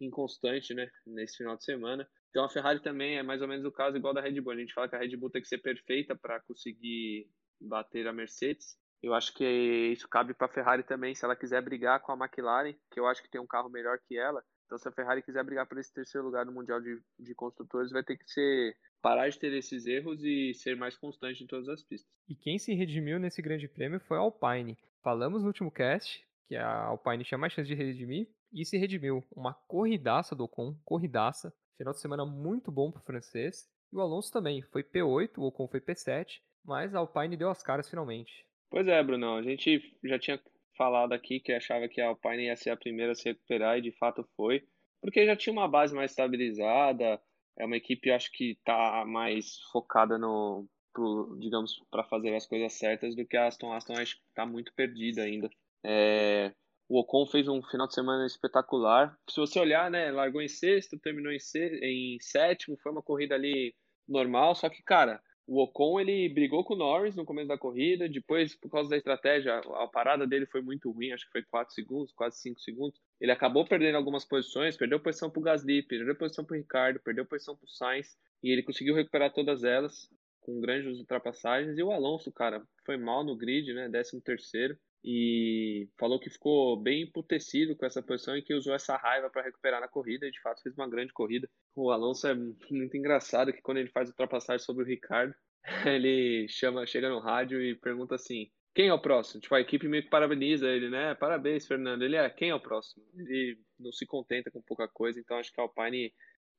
inconstante 0.00 0.74
né, 0.74 0.90
nesse 1.06 1.36
final 1.36 1.56
de 1.56 1.64
semana. 1.64 2.08
Então 2.30 2.44
a 2.44 2.48
Ferrari 2.48 2.82
também 2.82 3.16
é 3.16 3.22
mais 3.22 3.40
ou 3.40 3.48
menos 3.48 3.64
o 3.64 3.72
caso 3.72 3.96
igual 3.96 4.12
da 4.12 4.20
Red 4.20 4.40
Bull. 4.40 4.52
A 4.52 4.56
gente 4.56 4.74
fala 4.74 4.88
que 4.88 4.96
a 4.96 4.98
Red 4.98 5.16
Bull 5.16 5.30
tem 5.30 5.40
que 5.40 5.48
ser 5.48 5.58
perfeita 5.58 6.16
para 6.16 6.40
conseguir 6.40 7.28
bater 7.60 8.06
a 8.06 8.12
Mercedes. 8.12 8.76
Eu 9.06 9.14
acho 9.14 9.32
que 9.32 9.44
isso 9.92 10.08
cabe 10.08 10.34
para 10.34 10.48
a 10.48 10.52
Ferrari 10.52 10.82
também, 10.82 11.14
se 11.14 11.24
ela 11.24 11.36
quiser 11.36 11.62
brigar 11.62 12.00
com 12.00 12.10
a 12.10 12.16
McLaren, 12.16 12.74
que 12.90 12.98
eu 12.98 13.06
acho 13.06 13.22
que 13.22 13.30
tem 13.30 13.40
um 13.40 13.46
carro 13.46 13.70
melhor 13.70 14.00
que 14.00 14.18
ela. 14.18 14.42
Então, 14.64 14.76
se 14.76 14.88
a 14.88 14.90
Ferrari 14.90 15.22
quiser 15.22 15.44
brigar 15.44 15.64
por 15.64 15.78
esse 15.78 15.94
terceiro 15.94 16.26
lugar 16.26 16.44
no 16.44 16.50
Mundial 16.50 16.80
de, 16.80 17.00
de 17.16 17.32
Construtores, 17.32 17.92
vai 17.92 18.02
ter 18.02 18.16
que 18.16 18.28
ser 18.28 18.76
parar 19.00 19.28
de 19.28 19.38
ter 19.38 19.52
esses 19.52 19.86
erros 19.86 20.24
e 20.24 20.52
ser 20.54 20.76
mais 20.76 20.96
constante 20.96 21.44
em 21.44 21.46
todas 21.46 21.68
as 21.68 21.84
pistas. 21.84 22.10
E 22.28 22.34
quem 22.34 22.58
se 22.58 22.74
redimiu 22.74 23.20
nesse 23.20 23.40
grande 23.40 23.68
prêmio 23.68 24.00
foi 24.00 24.16
a 24.16 24.20
Alpine. 24.22 24.76
Falamos 25.04 25.42
no 25.42 25.46
último 25.46 25.70
cast 25.70 26.26
que 26.48 26.56
a 26.56 26.86
Alpine 26.86 27.22
tinha 27.22 27.38
mais 27.38 27.52
chance 27.52 27.68
de 27.68 27.76
redimir 27.76 28.28
e 28.52 28.64
se 28.64 28.76
redimiu. 28.76 29.24
Uma 29.30 29.54
corridaça 29.54 30.34
do 30.34 30.42
Ocon, 30.42 30.74
corridaça. 30.84 31.54
Final 31.78 31.92
de 31.92 32.00
semana 32.00 32.26
muito 32.26 32.72
bom 32.72 32.90
para 32.90 33.00
o 33.00 33.04
francês. 33.04 33.70
E 33.92 33.96
o 33.96 34.00
Alonso 34.00 34.32
também. 34.32 34.62
Foi 34.62 34.82
P8, 34.82 35.38
o 35.38 35.44
Ocon 35.44 35.68
foi 35.68 35.80
P7, 35.80 36.40
mas 36.64 36.92
a 36.92 36.98
Alpine 36.98 37.36
deu 37.36 37.50
as 37.50 37.62
caras 37.62 37.88
finalmente. 37.88 38.44
Pois 38.76 38.86
é, 38.88 39.02
Bruno. 39.02 39.36
A 39.36 39.42
gente 39.42 39.80
já 40.04 40.18
tinha 40.18 40.38
falado 40.76 41.14
aqui 41.14 41.40
que 41.40 41.50
achava 41.50 41.88
que 41.88 41.98
a 41.98 42.08
Alpine 42.08 42.44
ia 42.44 42.56
ser 42.56 42.68
a 42.68 42.76
primeira 42.76 43.12
a 43.12 43.14
se 43.14 43.24
recuperar 43.24 43.78
e 43.78 43.80
de 43.80 43.90
fato 43.90 44.22
foi, 44.36 44.68
porque 45.00 45.24
já 45.24 45.34
tinha 45.34 45.50
uma 45.50 45.66
base 45.66 45.94
mais 45.94 46.10
estabilizada, 46.10 47.18
é 47.58 47.64
uma 47.64 47.78
equipe 47.78 48.10
acho 48.10 48.30
que 48.30 48.50
está 48.50 49.02
mais 49.06 49.60
focada 49.72 50.18
no, 50.18 50.68
pro, 50.92 51.38
digamos, 51.40 51.82
para 51.90 52.04
fazer 52.04 52.34
as 52.34 52.46
coisas 52.46 52.74
certas 52.74 53.16
do 53.16 53.24
que 53.24 53.38
a 53.38 53.46
Aston. 53.46 53.72
A 53.72 53.78
Aston 53.78 53.94
acho 53.94 54.16
que 54.16 54.22
está 54.28 54.44
muito 54.44 54.70
perdida 54.74 55.22
ainda. 55.22 55.48
É, 55.82 56.52
o 56.86 57.00
Ocon 57.00 57.24
fez 57.24 57.48
um 57.48 57.62
final 57.62 57.86
de 57.86 57.94
semana 57.94 58.26
espetacular. 58.26 59.16
Se 59.30 59.40
você 59.40 59.58
olhar, 59.58 59.90
né, 59.90 60.10
largou 60.10 60.42
em 60.42 60.48
sexto, 60.48 60.98
terminou 60.98 61.32
em, 61.32 61.38
em 61.82 62.18
sétimo, 62.20 62.76
foi 62.82 62.92
uma 62.92 63.02
corrida 63.02 63.36
ali 63.36 63.74
normal, 64.06 64.54
só 64.54 64.68
que, 64.68 64.82
cara, 64.82 65.18
o 65.46 65.62
Ocon 65.62 66.00
ele 66.00 66.28
brigou 66.28 66.64
com 66.64 66.74
o 66.74 66.76
Norris 66.76 67.14
no 67.14 67.24
começo 67.24 67.46
da 67.46 67.56
corrida, 67.56 68.08
depois, 68.08 68.54
por 68.54 68.68
causa 68.70 68.90
da 68.90 68.96
estratégia, 68.96 69.58
a 69.58 69.86
parada 69.86 70.26
dele 70.26 70.44
foi 70.46 70.60
muito 70.60 70.90
ruim, 70.90 71.12
acho 71.12 71.24
que 71.26 71.32
foi 71.32 71.42
4 71.44 71.72
segundos, 71.72 72.12
quase 72.12 72.40
5 72.40 72.60
segundos. 72.60 73.00
Ele 73.20 73.30
acabou 73.30 73.64
perdendo 73.64 73.96
algumas 73.96 74.24
posições, 74.24 74.76
perdeu 74.76 74.98
posição 74.98 75.30
para 75.30 75.40
o 75.40 75.42
Gasly, 75.42 75.82
perdeu 75.82 76.16
posição 76.16 76.44
para 76.44 76.56
o 76.56 76.58
Ricardo, 76.58 77.00
perdeu 77.00 77.24
posição 77.24 77.56
para 77.56 77.64
o 77.64 77.68
Sainz, 77.68 78.18
e 78.42 78.50
ele 78.50 78.62
conseguiu 78.62 78.94
recuperar 78.94 79.32
todas 79.32 79.62
elas 79.62 80.10
com 80.40 80.60
grandes 80.60 80.98
ultrapassagens. 80.98 81.78
E 81.78 81.82
o 81.82 81.92
Alonso, 81.92 82.32
cara, 82.32 82.62
foi 82.84 82.96
mal 82.96 83.24
no 83.24 83.36
grid, 83.36 83.72
né, 83.72 83.88
13 83.88 84.20
terceiro 84.22 84.76
e 85.08 85.88
falou 85.96 86.18
que 86.18 86.28
ficou 86.28 86.76
bem 86.76 87.02
emputecido 87.02 87.76
com 87.76 87.86
essa 87.86 88.02
posição 88.02 88.36
e 88.36 88.42
que 88.42 88.52
usou 88.52 88.74
essa 88.74 88.96
raiva 88.96 89.30
para 89.30 89.42
recuperar 89.42 89.80
na 89.80 89.86
corrida 89.86 90.26
e 90.26 90.32
de 90.32 90.40
fato 90.40 90.60
fez 90.60 90.76
uma 90.76 90.88
grande 90.88 91.12
corrida. 91.12 91.48
O 91.76 91.92
Alonso 91.92 92.26
é 92.26 92.34
muito 92.34 92.96
engraçado 92.96 93.52
que 93.52 93.62
quando 93.62 93.78
ele 93.78 93.88
faz 93.90 94.08
ultrapassagem 94.08 94.66
sobre 94.66 94.82
o 94.82 94.86
Ricardo, 94.86 95.32
ele 95.86 96.48
chama, 96.48 96.84
chega 96.86 97.08
no 97.08 97.20
rádio 97.20 97.62
e 97.62 97.76
pergunta 97.76 98.16
assim: 98.16 98.50
quem 98.74 98.88
é 98.88 98.92
o 98.92 99.00
próximo? 99.00 99.40
Tipo, 99.40 99.54
a 99.54 99.60
equipe 99.60 99.86
meio 99.86 100.02
que 100.02 100.10
parabeniza 100.10 100.66
ele, 100.66 100.90
né? 100.90 101.14
Parabéns, 101.14 101.68
Fernando. 101.68 102.02
Ele 102.02 102.16
é, 102.16 102.28
quem 102.28 102.50
é 102.50 102.54
o 102.54 102.60
próximo? 102.60 103.04
Ele 103.14 103.60
não 103.78 103.92
se 103.92 104.04
contenta 104.06 104.50
com 104.50 104.60
pouca 104.60 104.88
coisa, 104.88 105.20
então 105.20 105.38
acho 105.38 105.52
que 105.52 105.60
a 105.60 105.62
Alpine 105.62 106.12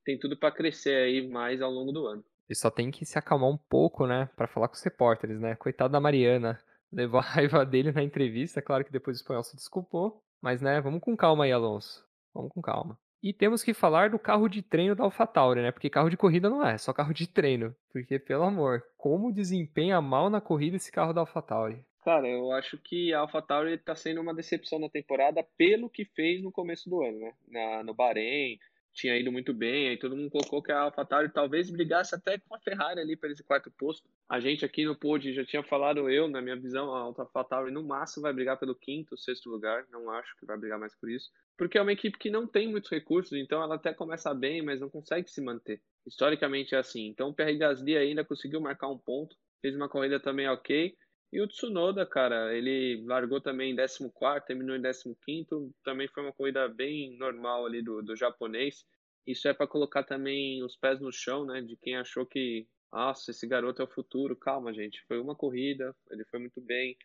tem 0.06 0.18
tudo 0.18 0.38
para 0.38 0.50
crescer 0.50 0.94
aí 0.94 1.28
mais 1.28 1.60
ao 1.60 1.70
longo 1.70 1.92
do 1.92 2.06
ano. 2.06 2.24
Ele 2.48 2.56
só 2.56 2.70
tem 2.70 2.90
que 2.90 3.04
se 3.04 3.18
acalmar 3.18 3.50
um 3.50 3.58
pouco, 3.58 4.06
né, 4.06 4.30
para 4.34 4.48
falar 4.48 4.68
com 4.68 4.74
os 4.74 4.82
repórteres, 4.82 5.38
né? 5.38 5.54
Coitado 5.54 5.92
da 5.92 6.00
Mariana 6.00 6.58
levou 6.92 7.20
a 7.20 7.22
raiva 7.22 7.64
dele 7.66 7.92
na 7.92 8.02
entrevista. 8.02 8.62
Claro 8.62 8.84
que 8.84 8.92
depois 8.92 9.16
o 9.16 9.20
espanhol 9.20 9.42
se 9.42 9.56
desculpou. 9.56 10.22
Mas, 10.40 10.62
né, 10.62 10.80
vamos 10.80 11.00
com 11.00 11.16
calma 11.16 11.44
aí, 11.44 11.52
Alonso. 11.52 12.04
Vamos 12.32 12.52
com 12.52 12.62
calma. 12.62 12.98
E 13.20 13.32
temos 13.32 13.64
que 13.64 13.74
falar 13.74 14.10
do 14.10 14.18
carro 14.18 14.48
de 14.48 14.62
treino 14.62 14.94
da 14.94 15.02
AlphaTauri, 15.02 15.60
né? 15.60 15.72
Porque 15.72 15.90
carro 15.90 16.08
de 16.08 16.16
corrida 16.16 16.48
não 16.48 16.64
é, 16.64 16.78
só 16.78 16.92
carro 16.92 17.12
de 17.12 17.26
treino. 17.26 17.74
Porque, 17.92 18.18
pelo 18.18 18.44
amor, 18.44 18.84
como 18.96 19.32
desempenha 19.32 20.00
mal 20.00 20.30
na 20.30 20.40
corrida 20.40 20.76
esse 20.76 20.92
carro 20.92 21.12
da 21.12 21.22
AlphaTauri? 21.22 21.84
Cara, 22.04 22.28
eu 22.28 22.52
acho 22.52 22.78
que 22.78 23.12
a 23.12 23.20
AlphaTauri 23.20 23.74
está 23.74 23.94
sendo 23.96 24.20
uma 24.20 24.32
decepção 24.32 24.78
na 24.78 24.88
temporada 24.88 25.44
pelo 25.56 25.90
que 25.90 26.04
fez 26.04 26.40
no 26.42 26.52
começo 26.52 26.88
do 26.88 27.02
ano, 27.02 27.18
né? 27.18 27.32
Na, 27.48 27.82
no 27.82 27.92
Bahrein, 27.92 28.58
tinha 28.98 29.16
ido 29.16 29.30
muito 29.30 29.54
bem, 29.54 29.88
aí 29.88 29.96
todo 29.96 30.16
mundo 30.16 30.28
colocou 30.28 30.60
que 30.60 30.72
a 30.72 30.80
AlphaTauri 30.80 31.32
talvez 31.32 31.70
brigasse 31.70 32.14
até 32.16 32.36
com 32.36 32.56
a 32.56 32.58
Ferrari 32.58 33.00
ali 33.00 33.16
para 33.16 33.30
esse 33.30 33.44
quarto 33.44 33.70
posto. 33.70 34.08
A 34.28 34.40
gente 34.40 34.64
aqui 34.64 34.84
no 34.84 34.96
pod 34.96 35.32
já 35.32 35.44
tinha 35.44 35.62
falado 35.62 36.10
eu, 36.10 36.26
na 36.26 36.42
minha 36.42 36.56
visão, 36.56 36.92
a 36.92 37.00
AlphaTauri 37.02 37.70
no 37.70 37.84
máximo 37.84 38.22
vai 38.22 38.32
brigar 38.32 38.58
pelo 38.58 38.74
quinto, 38.74 39.16
sexto 39.16 39.48
lugar, 39.48 39.86
não 39.90 40.10
acho 40.10 40.36
que 40.36 40.44
vai 40.44 40.58
brigar 40.58 40.80
mais 40.80 40.98
por 40.98 41.08
isso, 41.08 41.30
porque 41.56 41.78
é 41.78 41.82
uma 41.82 41.92
equipe 41.92 42.18
que 42.18 42.28
não 42.28 42.44
tem 42.44 42.68
muitos 42.68 42.90
recursos, 42.90 43.32
então 43.32 43.62
ela 43.62 43.76
até 43.76 43.94
começa 43.94 44.34
bem, 44.34 44.62
mas 44.62 44.80
não 44.80 44.90
consegue 44.90 45.30
se 45.30 45.40
manter. 45.40 45.80
Historicamente 46.04 46.74
é 46.74 46.78
assim. 46.78 47.06
Então 47.06 47.28
o 47.28 47.34
Pierre 47.34 47.56
Gasly 47.56 47.96
ainda 47.96 48.24
conseguiu 48.24 48.60
marcar 48.60 48.88
um 48.88 48.98
ponto, 48.98 49.36
fez 49.62 49.76
uma 49.76 49.88
corrida 49.88 50.18
também 50.18 50.48
ok, 50.48 50.96
e 51.30 51.40
o 51.40 51.46
Tsunoda, 51.46 52.06
cara, 52.06 52.56
ele 52.56 53.04
largou 53.04 53.40
também 53.40 53.72
em 53.72 53.76
14, 53.76 54.46
terminou 54.46 54.74
em 54.76 54.82
15, 54.82 55.72
também 55.84 56.08
foi 56.08 56.22
uma 56.22 56.32
corrida 56.32 56.66
bem 56.68 57.18
normal 57.18 57.66
ali 57.66 57.82
do, 57.82 58.02
do 58.02 58.16
japonês. 58.16 58.86
Isso 59.26 59.46
é 59.46 59.52
para 59.52 59.66
colocar 59.66 60.04
também 60.04 60.62
os 60.62 60.74
pés 60.74 61.00
no 61.00 61.12
chão, 61.12 61.44
né? 61.44 61.60
De 61.60 61.76
quem 61.76 61.96
achou 61.96 62.24
que, 62.24 62.66
nossa, 62.90 63.30
esse 63.30 63.46
garoto 63.46 63.82
é 63.82 63.84
o 63.84 63.88
futuro. 63.88 64.34
Calma, 64.34 64.72
gente, 64.72 65.04
foi 65.06 65.20
uma 65.20 65.36
corrida, 65.36 65.94
ele 66.10 66.24
foi 66.24 66.40
muito 66.40 66.62
bem, 66.62 66.96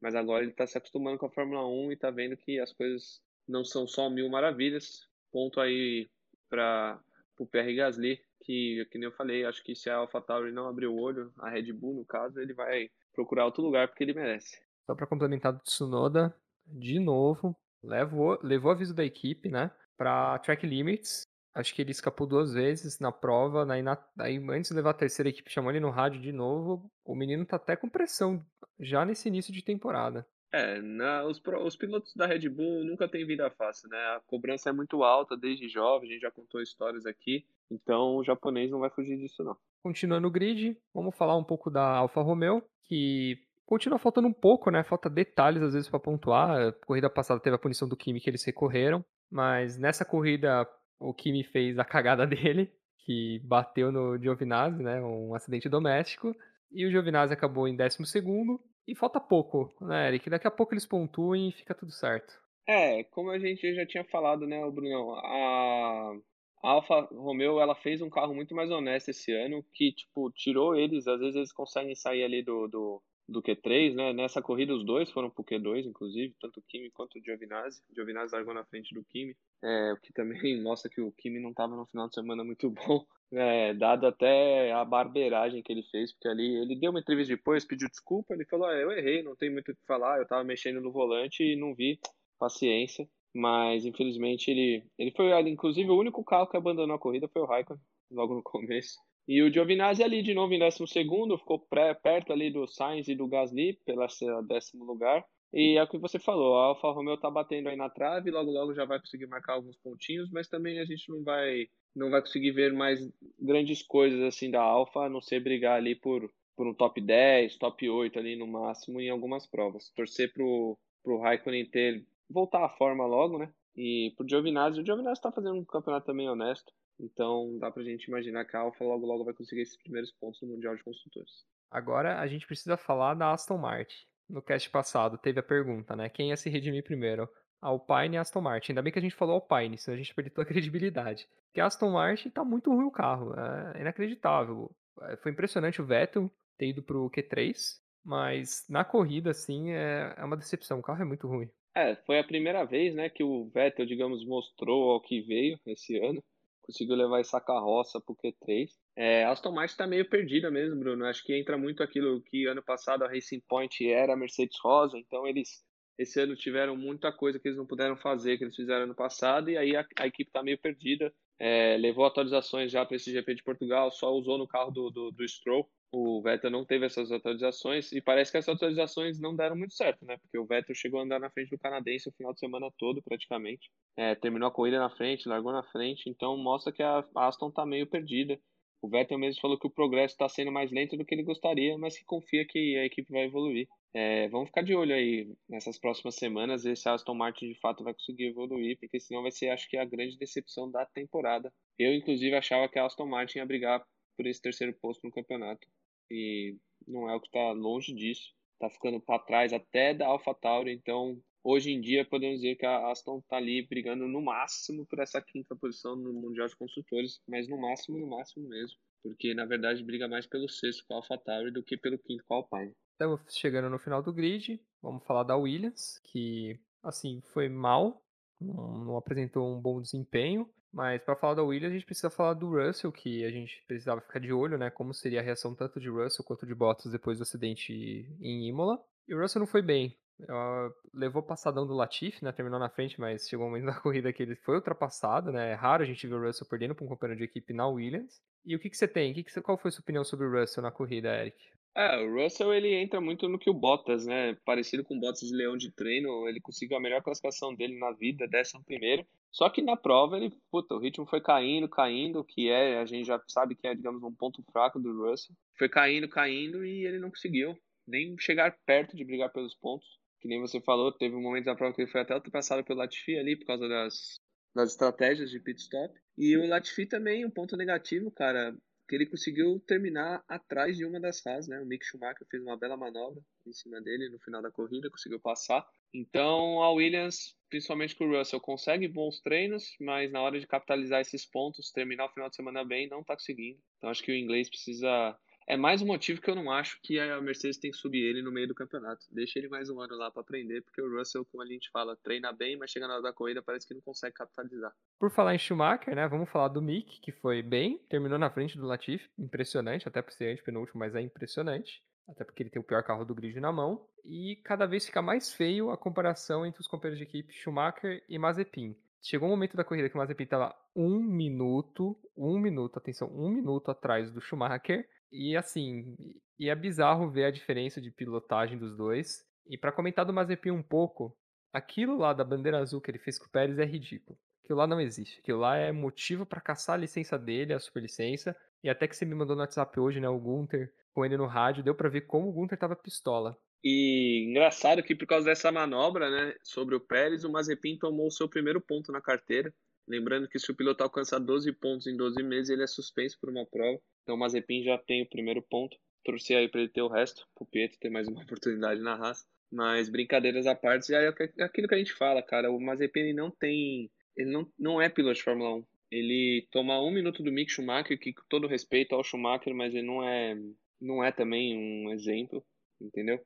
mas 0.00 0.14
agora 0.14 0.44
ele 0.44 0.52
está 0.52 0.64
se 0.64 0.78
acostumando 0.78 1.18
com 1.18 1.26
a 1.26 1.30
Fórmula 1.32 1.66
1 1.66 1.90
e 1.90 1.94
está 1.94 2.10
vendo 2.10 2.36
que 2.36 2.60
as 2.60 2.72
coisas 2.72 3.20
não 3.48 3.64
são 3.64 3.88
só 3.88 4.08
mil 4.08 4.28
maravilhas. 4.28 5.08
Ponto 5.32 5.60
aí 5.60 6.08
para 6.48 7.02
o 7.36 7.46
PR 7.46 7.74
Gasly, 7.74 8.20
que, 8.44 8.86
que 8.92 8.98
nem 8.98 9.06
eu 9.06 9.12
falei, 9.12 9.44
acho 9.44 9.64
que 9.64 9.74
se 9.74 9.90
a 9.90 9.96
AlphaTauri 9.96 10.52
não 10.52 10.68
abrir 10.68 10.86
o 10.86 10.96
olho, 10.96 11.32
a 11.38 11.50
Red 11.50 11.72
Bull, 11.72 11.94
no 11.94 12.04
caso, 12.04 12.38
ele 12.38 12.54
vai 12.54 12.88
procurar 13.12 13.44
outro 13.44 13.62
lugar 13.62 13.88
porque 13.88 14.02
ele 14.02 14.14
merece. 14.14 14.60
Só 14.86 14.94
para 14.94 15.06
complementar 15.06 15.52
do 15.52 15.60
Tsunoda, 15.60 16.34
de 16.66 16.98
novo, 16.98 17.56
levou, 17.82 18.38
levou 18.42 18.72
aviso 18.72 18.94
da 18.94 19.04
equipe, 19.04 19.48
né, 19.48 19.70
para 19.96 20.38
track 20.40 20.66
limits. 20.66 21.22
Acho 21.54 21.74
que 21.74 21.82
ele 21.82 21.90
escapou 21.90 22.26
duas 22.26 22.54
vezes 22.54 22.98
na 22.98 23.12
prova, 23.12 23.66
na, 23.66 23.74
aí 24.18 24.38
antes 24.50 24.70
de 24.70 24.76
levar 24.76 24.90
a 24.90 24.94
terceira 24.94 25.28
equipe 25.28 25.50
chamou 25.50 25.70
ele 25.70 25.80
no 25.80 25.90
rádio 25.90 26.20
de 26.20 26.32
novo. 26.32 26.90
O 27.04 27.14
menino 27.14 27.44
tá 27.44 27.56
até 27.56 27.76
com 27.76 27.90
pressão 27.90 28.44
já 28.80 29.04
nesse 29.04 29.28
início 29.28 29.52
de 29.52 29.62
temporada. 29.62 30.26
É, 30.54 30.82
na 30.82 31.24
os 31.24 31.40
os 31.64 31.76
pilotos 31.76 32.14
da 32.14 32.26
Red 32.26 32.46
Bull 32.50 32.84
nunca 32.84 33.08
têm 33.08 33.26
vida 33.26 33.50
fácil, 33.52 33.88
né, 33.88 33.96
a 33.96 34.20
cobrança 34.26 34.68
é 34.68 34.72
muito 34.72 35.02
alta 35.02 35.34
desde 35.34 35.66
jovem, 35.66 36.10
a 36.10 36.12
gente 36.12 36.20
já 36.20 36.30
contou 36.30 36.60
histórias 36.60 37.06
aqui, 37.06 37.46
então 37.70 38.16
o 38.16 38.24
japonês 38.24 38.70
não 38.70 38.78
vai 38.78 38.90
fugir 38.90 39.16
disso 39.16 39.42
não. 39.42 39.56
Continuando 39.82 40.28
o 40.28 40.30
grid, 40.30 40.76
vamos 40.92 41.16
falar 41.16 41.38
um 41.38 41.44
pouco 41.44 41.70
da 41.70 41.96
Alfa 41.96 42.20
Romeo, 42.20 42.62
que 42.84 43.38
continua 43.64 43.98
faltando 43.98 44.28
um 44.28 44.32
pouco, 44.32 44.70
né, 44.70 44.82
falta 44.82 45.08
detalhes 45.08 45.62
às 45.62 45.72
vezes 45.72 45.88
para 45.88 45.98
pontuar, 45.98 46.68
a 46.68 46.72
corrida 46.72 47.08
passada 47.08 47.40
teve 47.40 47.56
a 47.56 47.58
punição 47.58 47.88
do 47.88 47.96
Kimi 47.96 48.20
que 48.20 48.28
eles 48.28 48.44
recorreram, 48.44 49.02
mas 49.30 49.78
nessa 49.78 50.04
corrida 50.04 50.68
o 51.00 51.14
Kimi 51.14 51.44
fez 51.44 51.78
a 51.78 51.84
cagada 51.84 52.26
dele, 52.28 52.70
que 53.06 53.40
bateu 53.42 53.90
no 53.90 54.18
Giovinazzi, 54.18 54.82
né, 54.82 55.00
um 55.00 55.34
acidente 55.34 55.66
doméstico, 55.66 56.36
e 56.70 56.84
o 56.84 56.90
Giovinazzi 56.90 57.32
acabou 57.32 57.66
em 57.66 57.74
12º, 57.74 58.60
e 58.86 58.94
falta 58.94 59.20
pouco, 59.20 59.74
né, 59.80 60.08
Eric? 60.08 60.28
Daqui 60.30 60.46
a 60.46 60.50
pouco 60.50 60.72
eles 60.74 60.86
pontuem 60.86 61.48
e 61.48 61.52
fica 61.52 61.74
tudo 61.74 61.92
certo. 61.92 62.40
É, 62.66 63.02
como 63.04 63.30
a 63.30 63.38
gente 63.38 63.74
já 63.74 63.84
tinha 63.86 64.04
falado, 64.04 64.46
né, 64.46 64.58
Brunão, 64.70 65.14
a 65.14 66.16
a 66.64 66.70
Alfa 66.70 67.00
Romeo, 67.12 67.58
ela 67.58 67.74
fez 67.74 68.00
um 68.00 68.08
carro 68.08 68.32
muito 68.32 68.54
mais 68.54 68.70
honesto 68.70 69.08
esse 69.08 69.32
ano, 69.32 69.64
que, 69.72 69.90
tipo, 69.92 70.30
tirou 70.30 70.76
eles, 70.76 71.08
às 71.08 71.18
vezes 71.18 71.34
eles 71.34 71.52
conseguem 71.52 71.94
sair 71.96 72.22
ali 72.22 72.40
do 72.42 72.68
do 72.68 73.02
do 73.28 73.42
Q3, 73.42 73.94
né, 73.94 74.12
nessa 74.12 74.42
corrida 74.42 74.74
os 74.74 74.84
2 74.84 75.10
foram 75.10 75.30
para 75.30 75.40
o 75.42 75.44
Q2 75.44 75.86
inclusive, 75.86 76.34
tanto 76.40 76.60
o 76.60 76.62
Kimi 76.62 76.90
quanto 76.90 77.18
o 77.18 77.22
Giovinazzi, 77.22 77.82
o 77.90 77.94
Giovinazzi 77.94 78.34
largou 78.34 78.52
na 78.54 78.64
frente 78.64 78.94
do 78.94 79.04
Kimi, 79.04 79.34
eh, 79.62 79.92
o 79.92 79.96
que 80.00 80.12
também 80.12 80.60
mostra 80.62 80.90
que 80.90 81.00
o 81.00 81.12
Kimi 81.12 81.40
não 81.40 81.50
estava 81.50 81.74
num 81.76 81.86
final 81.86 82.08
de 82.08 82.14
semana 82.14 82.44
muito 82.44 82.68
bom, 82.70 83.04
eh, 83.32 83.74
dado 83.74 84.06
até 84.06 84.72
a 84.72 84.84
barbeiragem 84.84 85.62
que 85.62 85.72
ele 85.72 85.82
fez, 85.90 86.12
porque 86.12 86.28
ali 86.28 86.56
ele 86.62 86.78
deu 86.78 86.90
uma 86.90 87.00
entrevista 87.00 87.34
depois, 87.34 87.64
pediu 87.66 87.88
desculpa, 87.88 88.34
ele 88.34 88.44
falou: 88.46 88.66
"Ah, 88.66 88.74
eu 88.76 88.90
errei, 88.92 89.22
não 89.22 89.36
tem 89.36 89.50
muito 89.50 89.72
o 89.72 89.74
que 89.76 89.84
falar, 89.86 90.18
eu 90.18 90.24
estava 90.24 90.44
mexendo 90.44 90.80
no 90.80 90.92
volante 90.92 91.42
e 91.42 91.56
não 91.56 91.74
vi, 91.74 91.98
paciência", 92.38 93.08
mas 93.34 93.84
infelizmente 93.84 94.50
ele 94.50 94.84
ele 94.98 95.12
foi 95.12 95.30
inclusive 95.48 95.90
o 95.90 95.98
único 95.98 96.24
carro 96.24 96.48
que 96.48 96.56
abandonou 96.56 96.96
a 96.96 96.98
corrida 96.98 97.28
foi 97.28 97.42
o 97.42 97.46
Raikkonen, 97.46 97.80
logo 98.10 98.34
no 98.34 98.42
começo. 98.42 98.96
E 99.28 99.40
o 99.42 99.52
Giovinazzi 99.52 100.02
ali 100.02 100.22
de 100.22 100.34
novo 100.34 100.52
em 100.52 100.58
12º, 100.58 101.38
ficou 101.38 101.58
pré 101.70 101.94
perto 101.94 102.32
ali 102.32 102.50
do 102.52 102.66
Sainz 102.66 103.08
e 103.08 103.14
do 103.14 103.28
Gasly, 103.28 103.78
pela 103.86 104.06
décimo 104.46 104.84
lugar. 104.84 105.24
E 105.52 105.78
é 105.78 105.82
o 105.82 105.88
que 105.88 105.98
você 105.98 106.18
falou, 106.18 106.56
a 106.56 106.64
Alfa 106.66 106.90
Romeo 106.90 107.16
tá 107.18 107.30
batendo 107.30 107.68
aí 107.68 107.76
na 107.76 107.88
trave, 107.90 108.30
logo 108.30 108.50
logo 108.50 108.74
já 108.74 108.84
vai 108.86 108.98
conseguir 108.98 109.26
marcar 109.26 109.54
alguns 109.54 109.76
pontinhos, 109.76 110.30
mas 110.30 110.48
também 110.48 110.80
a 110.80 110.84
gente 110.84 111.08
não 111.10 111.22
vai 111.22 111.66
não 111.94 112.10
vai 112.10 112.20
conseguir 112.20 112.52
ver 112.52 112.72
mais 112.72 113.00
grandes 113.38 113.82
coisas 113.82 114.20
assim 114.22 114.50
da 114.50 114.60
Alfa, 114.60 115.00
a 115.00 115.08
não 115.08 115.20
ser 115.20 115.40
brigar 115.40 115.76
ali 115.76 115.94
por 115.94 116.30
por 116.54 116.66
um 116.66 116.74
top 116.74 117.00
10, 117.00 117.56
top 117.56 117.88
8 117.88 118.18
ali 118.18 118.36
no 118.36 118.46
máximo 118.46 119.00
em 119.00 119.08
algumas 119.08 119.46
provas. 119.46 119.90
Torcer 119.90 120.32
pro 120.32 120.78
pro 121.02 121.18
Raikkonen 121.18 121.66
ter 121.66 122.06
voltar 122.30 122.64
à 122.64 122.68
forma 122.68 123.06
logo, 123.06 123.38
né? 123.38 123.52
E 123.74 124.12
pro 124.16 124.28
Giovinazzi, 124.28 124.80
o 124.80 124.84
Giovinazzi 124.84 125.20
tá 125.20 125.32
fazendo 125.32 125.54
um 125.54 125.64
campeonato 125.64 126.06
também 126.06 126.28
honesto. 126.28 126.72
Então 127.00 127.58
dá 127.58 127.70
pra 127.70 127.82
gente 127.82 128.04
imaginar 128.04 128.44
que 128.44 128.56
a 128.56 128.60
Alfa 128.60 128.84
logo 128.84 129.06
logo 129.06 129.24
vai 129.24 129.34
conseguir 129.34 129.62
esses 129.62 129.76
primeiros 129.76 130.12
pontos 130.12 130.40
no 130.42 130.48
Mundial 130.48 130.76
de 130.76 130.84
Construtores. 130.84 131.44
Agora 131.70 132.20
a 132.20 132.26
gente 132.26 132.46
precisa 132.46 132.76
falar 132.76 133.14
da 133.14 133.32
Aston 133.32 133.58
Martin. 133.58 134.06
No 134.28 134.42
cast 134.42 134.70
passado 134.70 135.18
teve 135.18 135.40
a 135.40 135.42
pergunta, 135.42 135.96
né? 135.96 136.08
Quem 136.08 136.28
ia 136.28 136.36
se 136.36 136.48
redimir 136.48 136.84
primeiro? 136.84 137.28
Alpine 137.62 138.16
e 138.16 138.18
Aston 138.18 138.40
Martin. 138.40 138.72
Ainda 138.72 138.82
bem 138.82 138.92
que 138.92 138.98
a 138.98 139.02
gente 139.02 139.14
falou 139.14 139.36
Alpine, 139.36 139.78
senão 139.78 139.94
a 139.94 139.98
gente 139.98 140.14
perdeu 140.14 140.34
toda 140.34 140.42
a 140.42 140.46
credibilidade. 140.52 141.28
Porque 141.46 141.60
a 141.60 141.66
Aston 141.66 141.90
Martin 141.90 142.28
tá 142.28 142.44
muito 142.44 142.70
ruim 142.70 142.86
o 142.86 142.90
carro, 142.90 143.32
é 143.34 143.80
inacreditável. 143.80 144.70
É, 145.02 145.16
foi 145.16 145.32
impressionante 145.32 145.80
o 145.80 145.86
Vettel 145.86 146.30
ter 146.58 146.68
ido 146.68 146.82
pro 146.82 147.10
Q3, 147.10 147.78
mas 148.04 148.66
na 148.68 148.84
corrida, 148.84 149.30
assim, 149.30 149.70
é, 149.70 150.14
é 150.16 150.24
uma 150.24 150.36
decepção. 150.36 150.80
O 150.80 150.82
carro 150.82 151.02
é 151.02 151.06
muito 151.06 151.26
ruim. 151.28 151.48
É, 151.74 151.96
foi 152.04 152.18
a 152.18 152.24
primeira 152.24 152.64
vez, 152.64 152.94
né, 152.94 153.08
que 153.08 153.24
o 153.24 153.48
Vettel, 153.48 153.86
digamos, 153.86 154.26
mostrou 154.26 154.90
ao 154.90 155.00
que 155.00 155.22
veio 155.22 155.58
esse 155.66 155.98
ano 155.98 156.22
conseguiu 156.62 156.94
levar 156.94 157.20
essa 157.20 157.40
carroça 157.40 158.00
pro 158.00 158.16
Q3. 158.16 158.70
É, 158.96 159.24
Aston 159.24 159.52
Martin 159.52 159.72
está 159.72 159.86
meio 159.86 160.08
perdida 160.08 160.50
mesmo, 160.50 160.78
Bruno. 160.78 161.04
Acho 161.04 161.24
que 161.24 161.36
entra 161.36 161.58
muito 161.58 161.82
aquilo 161.82 162.22
que 162.22 162.46
ano 162.46 162.62
passado 162.62 163.04
a 163.04 163.08
Racing 163.08 163.40
Point 163.48 163.90
era 163.90 164.14
a 164.14 164.16
Mercedes 164.16 164.56
Rosa, 164.62 164.96
então 164.96 165.26
eles 165.26 165.62
esse 165.98 166.20
ano 166.20 166.34
tiveram 166.34 166.76
muita 166.76 167.12
coisa 167.12 167.38
que 167.38 167.48
eles 167.48 167.58
não 167.58 167.66
puderam 167.66 167.96
fazer, 167.96 168.38
que 168.38 168.44
eles 168.44 168.56
fizeram 168.56 168.84
ano 168.84 168.94
passado, 168.94 169.50
e 169.50 169.56
aí 169.56 169.76
a, 169.76 169.86
a 169.98 170.06
equipe 170.06 170.28
está 170.28 170.42
meio 170.42 170.58
perdida. 170.58 171.12
É, 171.38 171.76
levou 171.76 172.04
atualizações 172.04 172.70
já 172.70 172.84
para 172.84 172.96
esse 172.96 173.12
GP 173.12 173.34
de 173.34 173.42
Portugal, 173.42 173.90
só 173.90 174.12
usou 174.12 174.38
no 174.38 174.46
carro 174.46 174.70
do, 174.70 174.90
do, 174.90 175.10
do 175.10 175.28
Stroll. 175.28 175.68
O 175.94 176.22
Vettel 176.22 176.50
não 176.50 176.64
teve 176.64 176.86
essas 176.86 177.12
atualizações, 177.12 177.92
e 177.92 178.00
parece 178.00 178.30
que 178.32 178.38
essas 178.38 178.54
atualizações 178.54 179.20
não 179.20 179.36
deram 179.36 179.56
muito 179.56 179.74
certo, 179.74 180.06
né? 180.06 180.16
Porque 180.16 180.38
o 180.38 180.46
Vettel 180.46 180.74
chegou 180.74 181.00
a 181.00 181.02
andar 181.02 181.20
na 181.20 181.30
frente 181.30 181.50
do 181.50 181.58
canadense 181.58 182.08
o 182.08 182.12
final 182.12 182.32
de 182.32 182.38
semana 182.38 182.70
todo, 182.78 183.02
praticamente. 183.02 183.70
É, 183.96 184.14
terminou 184.14 184.48
a 184.48 184.52
corrida 184.52 184.78
na 184.78 184.88
frente, 184.88 185.28
largou 185.28 185.52
na 185.52 185.62
frente, 185.64 186.08
então 186.08 186.36
mostra 186.36 186.72
que 186.72 186.82
a 186.82 187.04
Aston 187.14 187.48
está 187.48 187.66
meio 187.66 187.86
perdida. 187.86 188.38
O 188.80 188.88
Vettel 188.88 189.18
mesmo 189.18 189.40
falou 189.40 189.58
que 189.58 189.66
o 189.66 189.70
progresso 189.70 190.14
está 190.14 190.28
sendo 190.28 190.50
mais 190.50 190.72
lento 190.72 190.96
do 190.96 191.04
que 191.04 191.14
ele 191.14 191.22
gostaria, 191.22 191.76
mas 191.76 191.96
que 191.96 192.04
confia 192.04 192.46
que 192.46 192.76
a 192.78 192.84
equipe 192.84 193.12
vai 193.12 193.24
evoluir. 193.24 193.68
É, 193.94 194.26
vamos 194.30 194.48
ficar 194.48 194.62
de 194.62 194.74
olho 194.74 194.94
aí 194.94 195.30
nessas 195.48 195.78
próximas 195.78 196.14
semanas, 196.14 196.64
ver 196.64 196.76
se 196.76 196.88
a 196.88 196.94
Aston 196.94 197.14
Martin 197.14 197.48
de 197.48 197.60
fato 197.60 197.84
vai 197.84 197.92
conseguir 197.92 198.28
evoluir, 198.28 198.78
porque 198.78 198.98
senão 198.98 199.20
vai 199.20 199.30
ser, 199.30 199.50
acho 199.50 199.68
que, 199.68 199.76
a 199.76 199.84
grande 199.84 200.16
decepção 200.16 200.70
da 200.70 200.86
temporada. 200.86 201.52
Eu, 201.78 201.94
inclusive, 201.94 202.34
achava 202.34 202.68
que 202.68 202.78
a 202.78 202.86
Aston 202.86 203.06
Martin 203.06 203.38
ia 203.38 203.46
brigar 203.46 203.84
por 204.16 204.26
esse 204.26 204.40
terceiro 204.40 204.74
posto 204.80 205.04
no 205.04 205.12
campeonato. 205.12 205.66
E 206.10 206.56
não 206.86 207.08
é 207.10 207.14
o 207.14 207.20
que 207.20 207.26
está 207.26 207.52
longe 207.52 207.94
disso. 207.94 208.32
Está 208.54 208.70
ficando 208.70 209.00
para 209.00 209.22
trás 209.22 209.52
até 209.52 209.92
da 209.92 210.06
AlphaTauri, 210.06 210.72
então 210.72 211.20
hoje 211.42 211.72
em 211.72 211.80
dia 211.80 212.04
podemos 212.04 212.40
dizer 212.40 212.54
que 212.54 212.64
a 212.64 212.90
Aston 212.90 213.18
está 213.18 213.36
ali 213.36 213.66
brigando 213.66 214.06
no 214.06 214.22
máximo 214.22 214.86
por 214.86 215.00
essa 215.00 215.20
quinta 215.20 215.56
posição 215.56 215.96
no 215.96 216.12
Mundial 216.12 216.46
de 216.46 216.56
Construtores, 216.56 217.20
mas 217.26 217.48
no 217.48 217.60
máximo, 217.60 217.98
no 217.98 218.06
máximo 218.06 218.48
mesmo, 218.48 218.78
porque 219.02 219.34
na 219.34 219.44
verdade 219.44 219.82
briga 219.82 220.06
mais 220.06 220.28
pelo 220.28 220.48
sexto 220.48 220.84
com 220.86 220.94
a 220.94 220.96
AlphaTauri 220.98 221.50
do 221.50 221.64
que 221.64 221.76
pelo 221.76 221.98
quinto 221.98 222.22
com 222.24 222.34
a 222.34 222.36
Alpine. 222.36 222.72
Estamos 223.02 223.20
chegando 223.30 223.68
no 223.68 223.80
final 223.80 224.00
do 224.00 224.12
grid, 224.12 224.60
vamos 224.80 225.04
falar 225.04 225.24
da 225.24 225.36
Williams, 225.36 226.00
que 226.04 226.56
assim 226.80 227.20
foi 227.32 227.48
mal, 227.48 228.00
não, 228.40 228.96
apresentou 228.96 229.52
um 229.52 229.60
bom 229.60 229.82
desempenho, 229.82 230.48
mas 230.72 231.02
para 231.02 231.16
falar 231.16 231.34
da 231.34 231.42
Williams 231.42 231.72
a 231.72 231.74
gente 231.74 231.84
precisa 231.84 232.10
falar 232.10 232.34
do 232.34 232.50
Russell, 232.50 232.92
que 232.92 233.24
a 233.24 233.30
gente 233.32 233.60
precisava 233.66 234.00
ficar 234.00 234.20
de 234.20 234.32
olho, 234.32 234.56
né, 234.56 234.70
como 234.70 234.94
seria 234.94 235.18
a 235.18 235.22
reação 235.22 235.52
tanto 235.52 235.80
de 235.80 235.88
Russell 235.88 236.24
quanto 236.24 236.46
de 236.46 236.54
Bottas 236.54 236.92
depois 236.92 237.18
do 237.18 237.22
acidente 237.22 237.72
em 238.20 238.46
Imola. 238.46 238.80
E 239.08 239.16
o 239.16 239.20
Russell 239.20 239.40
não 239.40 239.48
foi 239.48 239.62
bem, 239.62 239.98
Uh, 240.20 240.72
levou 240.94 241.20
passadão 241.20 241.66
do 241.66 241.74
Latifi, 241.74 242.24
né? 242.24 242.30
Terminou 242.30 242.60
na 242.60 242.68
frente, 242.68 243.00
mas 243.00 243.28
chegou 243.28 243.46
um 243.46 243.48
momento 243.48 243.64
da 243.74 243.80
corrida 243.80 244.12
que 244.12 244.22
ele 244.22 244.36
foi 244.36 244.54
ultrapassado, 244.54 245.32
né? 245.32 245.50
É 245.50 245.54
raro 245.54 245.82
a 245.82 245.86
gente 245.86 246.06
ver 246.06 246.14
o 246.14 246.24
Russell 246.24 246.46
perdendo 246.46 246.76
para 246.76 246.84
um 246.84 246.88
companheiro 246.88 247.18
de 247.18 247.24
equipe 247.24 247.52
na 247.52 247.66
Williams. 247.66 248.20
E 248.44 248.54
o 248.54 248.58
que, 248.60 248.70
que 248.70 248.76
você 248.76 248.86
tem? 248.86 249.12
Que 249.12 249.24
que 249.24 249.32
você, 249.32 249.42
qual 249.42 249.58
foi 249.58 249.70
a 249.70 249.72
sua 249.72 249.82
opinião 249.82 250.04
sobre 250.04 250.26
o 250.26 250.30
Russell 250.30 250.62
na 250.62 250.70
corrida, 250.70 251.08
Eric? 251.08 251.36
É, 251.74 251.98
o 252.02 252.14
Russell 252.14 252.52
ele 252.52 252.74
entra 252.74 253.00
muito 253.00 253.28
no 253.28 253.38
que 253.38 253.48
o 253.48 253.54
Bottas, 253.54 254.04
né? 254.04 254.34
Parecido 254.44 254.84
com 254.84 254.96
o 254.96 255.00
Bottas 255.00 255.28
de 255.28 255.34
leão 255.34 255.56
de 255.56 255.72
treino, 255.72 256.28
ele 256.28 256.40
conseguiu 256.40 256.76
a 256.76 256.80
melhor 256.80 257.02
classificação 257.02 257.54
dele 257.54 257.78
na 257.78 257.92
vida, 257.92 258.28
décimo 258.28 258.62
primeiro. 258.64 259.06
Só 259.30 259.48
que 259.48 259.62
na 259.62 259.76
prova 259.76 260.16
ele, 260.18 260.36
puta, 260.50 260.74
o 260.74 260.78
ritmo 260.78 261.06
foi 261.06 261.20
caindo, 261.20 261.68
caindo, 261.68 262.22
que 262.22 262.50
é, 262.50 262.78
a 262.78 262.84
gente 262.84 263.06
já 263.06 263.18
sabe 263.26 263.54
que 263.54 263.66
é, 263.66 263.74
digamos, 263.74 264.02
um 264.02 264.12
ponto 264.12 264.42
fraco 264.52 264.78
do 264.78 264.92
Russell. 265.02 265.34
Foi 265.58 265.68
caindo, 265.68 266.08
caindo 266.08 266.64
e 266.64 266.84
ele 266.84 266.98
não 266.98 267.08
conseguiu 267.08 267.56
nem 267.86 268.14
chegar 268.18 268.54
perto 268.66 268.94
de 268.94 269.04
brigar 269.04 269.32
pelos 269.32 269.54
pontos 269.54 270.02
que 270.22 270.28
nem 270.28 270.40
você 270.40 270.60
falou, 270.60 270.92
teve 270.92 271.16
um 271.16 271.20
momento 271.20 271.46
da 271.46 271.56
prova 271.56 271.74
que 271.74 271.82
ele 271.82 271.90
foi 271.90 272.00
até 272.00 272.14
ultrapassado 272.14 272.62
pelo 272.62 272.78
Latifi 272.78 273.18
ali 273.18 273.36
por 273.36 273.44
causa 273.44 273.68
das, 273.68 274.20
das 274.54 274.70
estratégias 274.70 275.30
de 275.30 275.40
pit 275.40 275.60
stop. 275.60 275.92
E 276.16 276.36
o 276.36 276.46
Latifi 276.46 276.86
também, 276.86 277.26
um 277.26 277.30
ponto 277.30 277.56
negativo, 277.56 278.08
cara, 278.12 278.56
que 278.92 278.96
ele 278.96 279.06
conseguiu 279.06 279.58
terminar 279.66 280.22
atrás 280.28 280.76
de 280.76 280.84
uma 280.84 281.00
das 281.00 281.26
Haas, 281.26 281.48
né? 281.48 281.58
O 281.62 281.64
Mick 281.64 281.82
Schumacher 281.82 282.26
fez 282.30 282.42
uma 282.42 282.58
bela 282.58 282.76
manobra 282.76 283.22
em 283.46 283.52
cima 283.54 283.80
dele 283.80 284.10
no 284.10 284.18
final 284.18 284.42
da 284.42 284.50
corrida, 284.50 284.90
conseguiu 284.90 285.18
passar. 285.18 285.66
Então 285.94 286.62
a 286.62 286.70
Williams, 286.72 287.34
principalmente 287.48 287.96
com 287.96 288.04
o 288.04 288.18
Russell, 288.18 288.38
consegue 288.38 288.86
bons 288.86 289.18
treinos, 289.22 289.74
mas 289.80 290.12
na 290.12 290.20
hora 290.20 290.38
de 290.38 290.46
capitalizar 290.46 291.00
esses 291.00 291.24
pontos, 291.24 291.70
terminar 291.70 292.04
o 292.04 292.12
final 292.12 292.28
de 292.28 292.36
semana 292.36 292.66
bem, 292.66 292.86
não 292.86 293.02
tá 293.02 293.14
conseguindo. 293.14 293.58
Então 293.78 293.88
acho 293.88 294.02
que 294.02 294.12
o 294.12 294.14
inglês 294.14 294.50
precisa 294.50 295.18
é 295.46 295.56
mais 295.56 295.82
um 295.82 295.86
motivo 295.86 296.20
que 296.20 296.30
eu 296.30 296.34
não 296.34 296.50
acho 296.50 296.80
que 296.82 296.98
a 296.98 297.20
Mercedes 297.20 297.58
tem 297.58 297.70
que 297.70 297.76
subir 297.76 298.02
ele 298.02 298.22
no 298.22 298.32
meio 298.32 298.48
do 298.48 298.54
campeonato. 298.54 299.06
Deixa 299.10 299.38
ele 299.38 299.48
mais 299.48 299.68
um 299.68 299.80
ano 299.80 299.96
lá 299.96 300.10
para 300.10 300.22
aprender, 300.22 300.62
porque 300.62 300.80
o 300.80 300.96
Russell, 300.96 301.24
como 301.24 301.42
a 301.42 301.46
gente 301.46 301.70
fala, 301.70 301.96
treina 301.96 302.32
bem, 302.32 302.56
mas 302.56 302.70
chega 302.70 302.86
na 302.86 302.94
hora 302.94 303.02
da 303.02 303.12
corrida 303.12 303.42
parece 303.42 303.66
que 303.66 303.74
não 303.74 303.80
consegue 303.80 304.14
capitalizar. 304.14 304.72
Por 304.98 305.10
falar 305.10 305.34
em 305.34 305.38
Schumacher, 305.38 305.94
né, 305.94 306.06
vamos 306.08 306.30
falar 306.30 306.48
do 306.48 306.62
Mick, 306.62 307.00
que 307.00 307.12
foi 307.12 307.42
bem, 307.42 307.78
terminou 307.88 308.18
na 308.18 308.30
frente 308.30 308.56
do 308.56 308.66
Latifi, 308.66 309.08
impressionante, 309.18 309.88
até 309.88 310.00
por 310.00 310.12
ser 310.12 310.42
penúltimo, 310.42 310.78
mas 310.78 310.94
é 310.94 311.00
impressionante. 311.00 311.82
Até 312.08 312.24
porque 312.24 312.42
ele 312.42 312.50
tem 312.50 312.60
o 312.60 312.64
pior 312.64 312.82
carro 312.82 313.04
do 313.04 313.14
grid 313.14 313.38
na 313.40 313.52
mão. 313.52 313.86
E 314.04 314.36
cada 314.44 314.66
vez 314.66 314.84
fica 314.84 315.00
mais 315.00 315.32
feio 315.32 315.70
a 315.70 315.78
comparação 315.78 316.44
entre 316.44 316.60
os 316.60 316.66
companheiros 316.66 316.98
de 316.98 317.04
equipe 317.04 317.32
Schumacher 317.32 318.02
e 318.08 318.18
Mazepin. 318.18 318.76
Chegou 319.00 319.28
um 319.28 319.32
momento 319.32 319.56
da 319.56 319.64
corrida 319.64 319.88
que 319.88 319.94
o 319.94 319.98
Mazepin 319.98 320.24
estava 320.24 320.54
um 320.74 321.00
minuto, 321.00 321.96
um 322.16 322.38
minuto, 322.38 322.78
atenção, 322.78 323.08
um 323.12 323.30
minuto 323.30 323.70
atrás 323.70 324.10
do 324.12 324.20
Schumacher 324.20 324.88
E 325.12 325.36
assim, 325.36 325.94
e 326.38 326.48
é 326.48 326.54
bizarro 326.54 327.10
ver 327.10 327.26
a 327.26 327.30
diferença 327.30 327.80
de 327.80 327.90
pilotagem 327.90 328.58
dos 328.58 328.76
dois. 328.76 329.24
E 329.46 329.58
pra 329.58 329.70
comentar 329.70 330.06
do 330.06 330.12
Mazepin 330.12 330.50
um 330.50 330.62
pouco, 330.62 331.14
aquilo 331.52 331.98
lá 331.98 332.12
da 332.12 332.24
bandeira 332.24 332.58
azul 332.58 332.80
que 332.80 332.90
ele 332.90 332.98
fez 332.98 333.18
com 333.18 333.26
o 333.26 333.30
Pérez 333.30 333.58
é 333.58 333.64
ridículo. 333.64 334.18
Aquilo 334.42 334.58
lá 334.58 334.66
não 334.66 334.80
existe. 334.80 335.20
Aquilo 335.20 335.40
lá 335.40 335.56
é 335.56 335.70
motivo 335.70 336.24
pra 336.24 336.40
caçar 336.40 336.74
a 336.74 336.78
licença 336.78 337.18
dele, 337.18 337.52
a 337.52 337.60
superlicença. 337.60 338.34
E 338.64 338.70
até 338.70 338.88
que 338.88 338.96
você 338.96 339.04
me 339.04 339.14
mandou 339.14 339.36
no 339.36 339.42
WhatsApp 339.42 339.78
hoje, 339.78 340.00
né, 340.00 340.08
o 340.08 340.18
Gunter, 340.18 340.72
com 340.92 341.04
ele 341.04 341.16
no 341.16 341.26
rádio, 341.26 341.62
deu 341.62 341.74
pra 341.74 341.88
ver 341.88 342.02
como 342.02 342.28
o 342.28 342.32
Gunter 342.32 342.58
tava 342.58 342.74
pistola. 342.74 343.36
E 343.62 344.26
engraçado 344.28 344.82
que 344.82 344.96
por 344.96 345.06
causa 345.06 345.26
dessa 345.26 345.52
manobra, 345.52 346.10
né, 346.10 346.34
sobre 346.42 346.74
o 346.74 346.80
Pérez, 346.80 347.22
o 347.22 347.30
Mazepin 347.30 347.78
tomou 347.78 348.06
o 348.06 348.10
seu 348.10 348.28
primeiro 348.28 348.60
ponto 348.60 348.90
na 348.90 349.00
carteira. 349.00 349.54
Lembrando 349.86 350.28
que 350.28 350.38
se 350.38 350.50
o 350.50 350.56
piloto 350.56 350.82
alcançar 350.82 351.18
12 351.18 351.52
pontos 351.52 351.86
em 351.86 351.96
12 351.96 352.22
meses, 352.22 352.50
ele 352.50 352.62
é 352.62 352.66
suspenso 352.66 353.18
por 353.20 353.30
uma 353.30 353.46
prova. 353.46 353.80
Então 354.02 354.14
o 354.14 354.18
Mazepin 354.18 354.62
já 354.62 354.78
tem 354.78 355.02
o 355.02 355.08
primeiro 355.08 355.42
ponto. 355.42 355.76
Torcer 356.04 356.36
aí 356.36 356.48
para 356.48 356.60
ele 356.60 356.70
ter 356.70 356.82
o 356.82 356.88
resto, 356.88 357.26
pro 357.34 357.46
Pietro 357.46 357.78
ter 357.78 357.90
mais 357.90 358.08
uma 358.08 358.22
oportunidade 358.22 358.80
na 358.80 358.96
raça. 358.96 359.24
Mas 359.50 359.88
brincadeiras 359.88 360.46
à 360.46 360.54
parte, 360.54 360.92
é 360.94 361.08
aquilo 361.40 361.68
que 361.68 361.74
a 361.74 361.78
gente 361.78 361.92
fala, 361.92 362.22
cara. 362.22 362.50
O 362.50 362.60
Mazepin 362.60 363.00
ele 363.00 363.12
não 363.12 363.30
tem. 363.30 363.90
Ele 364.16 364.30
não, 364.30 364.50
não 364.58 364.82
é 364.82 364.88
piloto 364.88 365.16
de 365.16 365.22
Fórmula 365.22 365.56
1. 365.56 365.66
Ele 365.90 366.48
toma 366.50 366.82
um 366.82 366.90
minuto 366.90 367.22
do 367.22 367.30
Mick 367.30 367.52
Schumacher, 367.52 367.98
que 367.98 368.14
com 368.14 368.22
todo 368.28 368.46
respeito 368.46 368.94
ao 368.94 369.04
Schumacher, 369.04 369.54
mas 369.54 369.74
ele 369.74 369.86
não 369.86 370.06
é, 370.06 370.34
não 370.80 371.04
é 371.04 371.12
também 371.12 371.56
um 371.56 371.92
exemplo, 371.92 372.42
entendeu? 372.80 373.22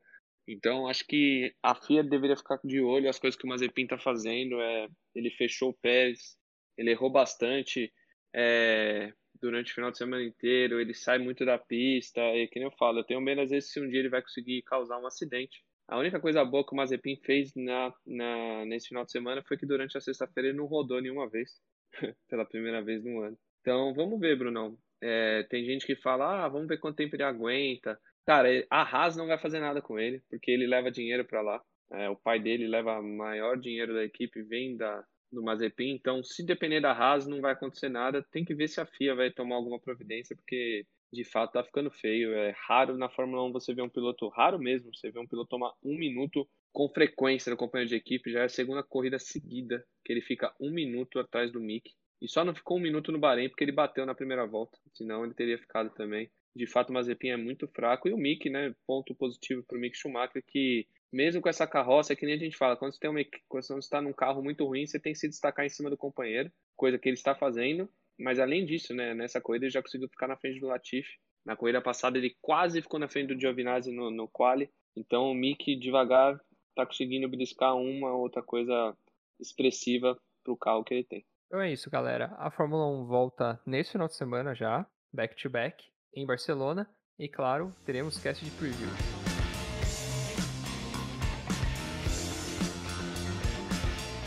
Então, 0.48 0.88
acho 0.88 1.06
que 1.06 1.54
a 1.62 1.74
FIA 1.74 2.02
deveria 2.02 2.36
ficar 2.36 2.58
de 2.64 2.80
olho 2.80 3.08
as 3.08 3.18
coisas 3.18 3.38
que 3.38 3.44
o 3.44 3.48
Mazepin 3.48 3.84
está 3.84 3.98
fazendo. 3.98 4.60
É, 4.60 4.88
ele 5.14 5.30
fechou 5.30 5.70
o 5.70 5.74
Pérez, 5.74 6.36
ele 6.76 6.90
errou 6.90 7.10
bastante 7.10 7.92
é, 8.34 9.12
durante 9.40 9.72
o 9.72 9.74
final 9.74 9.90
de 9.90 9.98
semana 9.98 10.22
inteiro, 10.22 10.80
ele 10.80 10.94
sai 10.94 11.18
muito 11.18 11.44
da 11.44 11.58
pista, 11.58 12.20
e 12.20 12.48
que 12.48 12.58
nem 12.58 12.68
eu 12.68 12.76
falo, 12.76 13.00
eu 13.00 13.04
tenho 13.04 13.20
medo 13.20 13.40
às 13.40 13.50
vezes 13.50 13.70
se 13.70 13.80
um 13.80 13.88
dia 13.88 14.00
ele 14.00 14.08
vai 14.08 14.22
conseguir 14.22 14.62
causar 14.62 14.98
um 14.98 15.06
acidente. 15.06 15.64
A 15.88 15.98
única 15.98 16.18
coisa 16.20 16.44
boa 16.44 16.66
que 16.66 16.72
o 16.72 16.76
Mazepin 16.76 17.16
fez 17.24 17.54
na, 17.54 17.94
na, 18.04 18.64
nesse 18.64 18.88
final 18.88 19.04
de 19.04 19.12
semana 19.12 19.42
foi 19.46 19.56
que 19.56 19.66
durante 19.66 19.96
a 19.96 20.00
sexta-feira 20.00 20.48
ele 20.48 20.58
não 20.58 20.66
rodou 20.66 21.00
nenhuma 21.00 21.28
vez, 21.28 21.50
pela 22.28 22.44
primeira 22.44 22.82
vez 22.82 23.04
no 23.04 23.20
ano. 23.20 23.38
Então, 23.60 23.94
vamos 23.94 24.18
ver, 24.18 24.36
Brunão. 24.36 24.76
É, 25.00 25.44
tem 25.44 25.64
gente 25.64 25.86
que 25.86 25.94
fala, 25.94 26.44
ah, 26.44 26.48
vamos 26.48 26.66
ver 26.66 26.78
quanto 26.78 26.96
tempo 26.96 27.14
ele 27.14 27.22
aguenta. 27.22 27.98
Cara, 28.24 28.48
a 28.68 28.82
Haas 28.82 29.16
não 29.16 29.26
vai 29.28 29.38
fazer 29.38 29.60
nada 29.60 29.80
com 29.80 29.98
ele, 29.98 30.20
porque 30.28 30.50
ele 30.50 30.66
leva 30.66 30.90
dinheiro 30.90 31.24
para 31.24 31.42
lá. 31.42 31.62
É, 31.92 32.08
o 32.10 32.16
pai 32.16 32.40
dele 32.40 32.66
leva 32.66 33.00
maior 33.00 33.56
dinheiro 33.56 33.94
da 33.94 34.02
equipe, 34.02 34.42
vem 34.42 34.76
da, 34.76 35.04
do 35.36 35.42
Mazepin. 35.42 35.90
Então, 35.90 36.24
se 36.24 36.44
depender 36.44 36.80
da 36.80 36.92
Haas, 36.92 37.26
não 37.26 37.40
vai 37.40 37.52
acontecer 37.52 37.88
nada. 37.88 38.26
Tem 38.32 38.44
que 38.44 38.54
ver 38.54 38.68
se 38.68 38.80
a 38.80 38.86
FIA 38.86 39.14
vai 39.14 39.30
tomar 39.30 39.56
alguma 39.56 39.78
providência, 39.78 40.34
porque 40.34 40.86
de 41.12 41.24
fato 41.24 41.52
tá 41.52 41.62
ficando 41.62 41.90
feio. 41.90 42.32
É 42.34 42.54
raro 42.66 42.96
na 42.96 43.08
Fórmula 43.08 43.44
1 43.44 43.52
você 43.52 43.74
ver 43.74 43.82
um 43.82 43.88
piloto, 43.88 44.28
raro 44.28 44.58
mesmo, 44.58 44.90
você 44.94 45.10
ver 45.10 45.20
um 45.20 45.26
piloto 45.26 45.50
tomar 45.50 45.72
um 45.84 45.96
minuto 45.96 46.48
com 46.72 46.88
frequência 46.88 47.50
no 47.50 47.56
companheiro 47.56 47.90
de 47.90 47.96
equipe. 47.96 48.32
Já 48.32 48.40
é 48.40 48.44
a 48.44 48.48
segunda 48.48 48.82
corrida 48.82 49.18
seguida 49.18 49.84
que 50.04 50.12
ele 50.12 50.22
fica 50.22 50.54
um 50.60 50.70
minuto 50.70 51.18
atrás 51.18 51.52
do 51.52 51.60
Mick. 51.60 51.92
E 52.20 52.28
só 52.28 52.42
não 52.42 52.54
ficou 52.54 52.78
um 52.78 52.82
minuto 52.82 53.12
no 53.12 53.18
Bahrein 53.18 53.50
porque 53.50 53.62
ele 53.62 53.72
bateu 53.72 54.06
na 54.06 54.14
primeira 54.14 54.46
volta, 54.46 54.78
senão 54.94 55.22
ele 55.22 55.34
teria 55.34 55.58
ficado 55.58 55.90
também. 55.90 56.30
De 56.54 56.66
fato, 56.66 56.88
o 56.88 56.94
Mazepin 56.94 57.28
é 57.28 57.36
muito 57.36 57.68
fraco. 57.68 58.08
E 58.08 58.14
o 58.14 58.16
Mick, 58.16 58.48
né? 58.48 58.74
Ponto 58.86 59.14
positivo 59.14 59.62
para 59.62 59.76
o 59.76 59.80
Mick 59.80 59.94
Schumacher, 59.94 60.42
que 60.46 60.86
mesmo 61.16 61.40
com 61.40 61.48
essa 61.48 61.66
carroça, 61.66 62.12
é 62.12 62.16
que 62.16 62.26
nem 62.26 62.34
a 62.34 62.38
gente 62.38 62.58
fala, 62.58 62.76
quando 62.76 62.92
você, 62.92 63.00
tem 63.00 63.08
uma, 63.08 63.24
quando 63.48 63.66
você 63.66 63.78
está 63.78 64.02
num 64.02 64.12
carro 64.12 64.42
muito 64.42 64.66
ruim, 64.66 64.86
você 64.86 65.00
tem 65.00 65.14
que 65.14 65.18
se 65.18 65.26
destacar 65.26 65.64
em 65.64 65.70
cima 65.70 65.88
do 65.88 65.96
companheiro, 65.96 66.52
coisa 66.76 66.98
que 66.98 67.08
ele 67.08 67.16
está 67.16 67.34
fazendo. 67.34 67.88
Mas 68.18 68.38
além 68.38 68.66
disso, 68.66 68.94
né, 68.94 69.14
nessa 69.14 69.40
corrida 69.40 69.64
ele 69.64 69.72
já 69.72 69.82
conseguiu 69.82 70.08
ficar 70.08 70.28
na 70.28 70.36
frente 70.36 70.60
do 70.60 70.66
Latifi. 70.66 71.08
Na 71.44 71.56
corrida 71.56 71.80
passada 71.80 72.18
ele 72.18 72.36
quase 72.42 72.82
ficou 72.82 73.00
na 73.00 73.08
frente 73.08 73.28
do 73.28 73.40
Giovinazzi 73.40 73.90
no, 73.92 74.10
no 74.10 74.28
quali. 74.28 74.70
Então 74.94 75.30
o 75.30 75.34
Mick 75.34 75.74
devagar 75.76 76.38
está 76.70 76.84
conseguindo 76.84 77.28
beliscar 77.28 77.74
uma 77.76 78.14
outra 78.14 78.42
coisa 78.42 78.94
expressiva 79.40 80.18
para 80.44 80.52
o 80.52 80.56
carro 80.56 80.84
que 80.84 80.92
ele 80.92 81.04
tem. 81.04 81.24
Então 81.46 81.60
é 81.60 81.72
isso, 81.72 81.90
galera. 81.90 82.34
A 82.38 82.50
Fórmula 82.50 82.86
1 82.88 83.06
volta 83.06 83.60
nesse 83.64 83.92
final 83.92 84.08
de 84.08 84.16
semana 84.16 84.54
já, 84.54 84.86
back 85.12 85.40
to 85.40 85.48
back, 85.48 85.82
em 86.14 86.26
Barcelona. 86.26 86.86
E 87.18 87.28
claro, 87.28 87.74
teremos 87.86 88.18
cast 88.18 88.44
de 88.44 88.50
preview. 88.50 89.15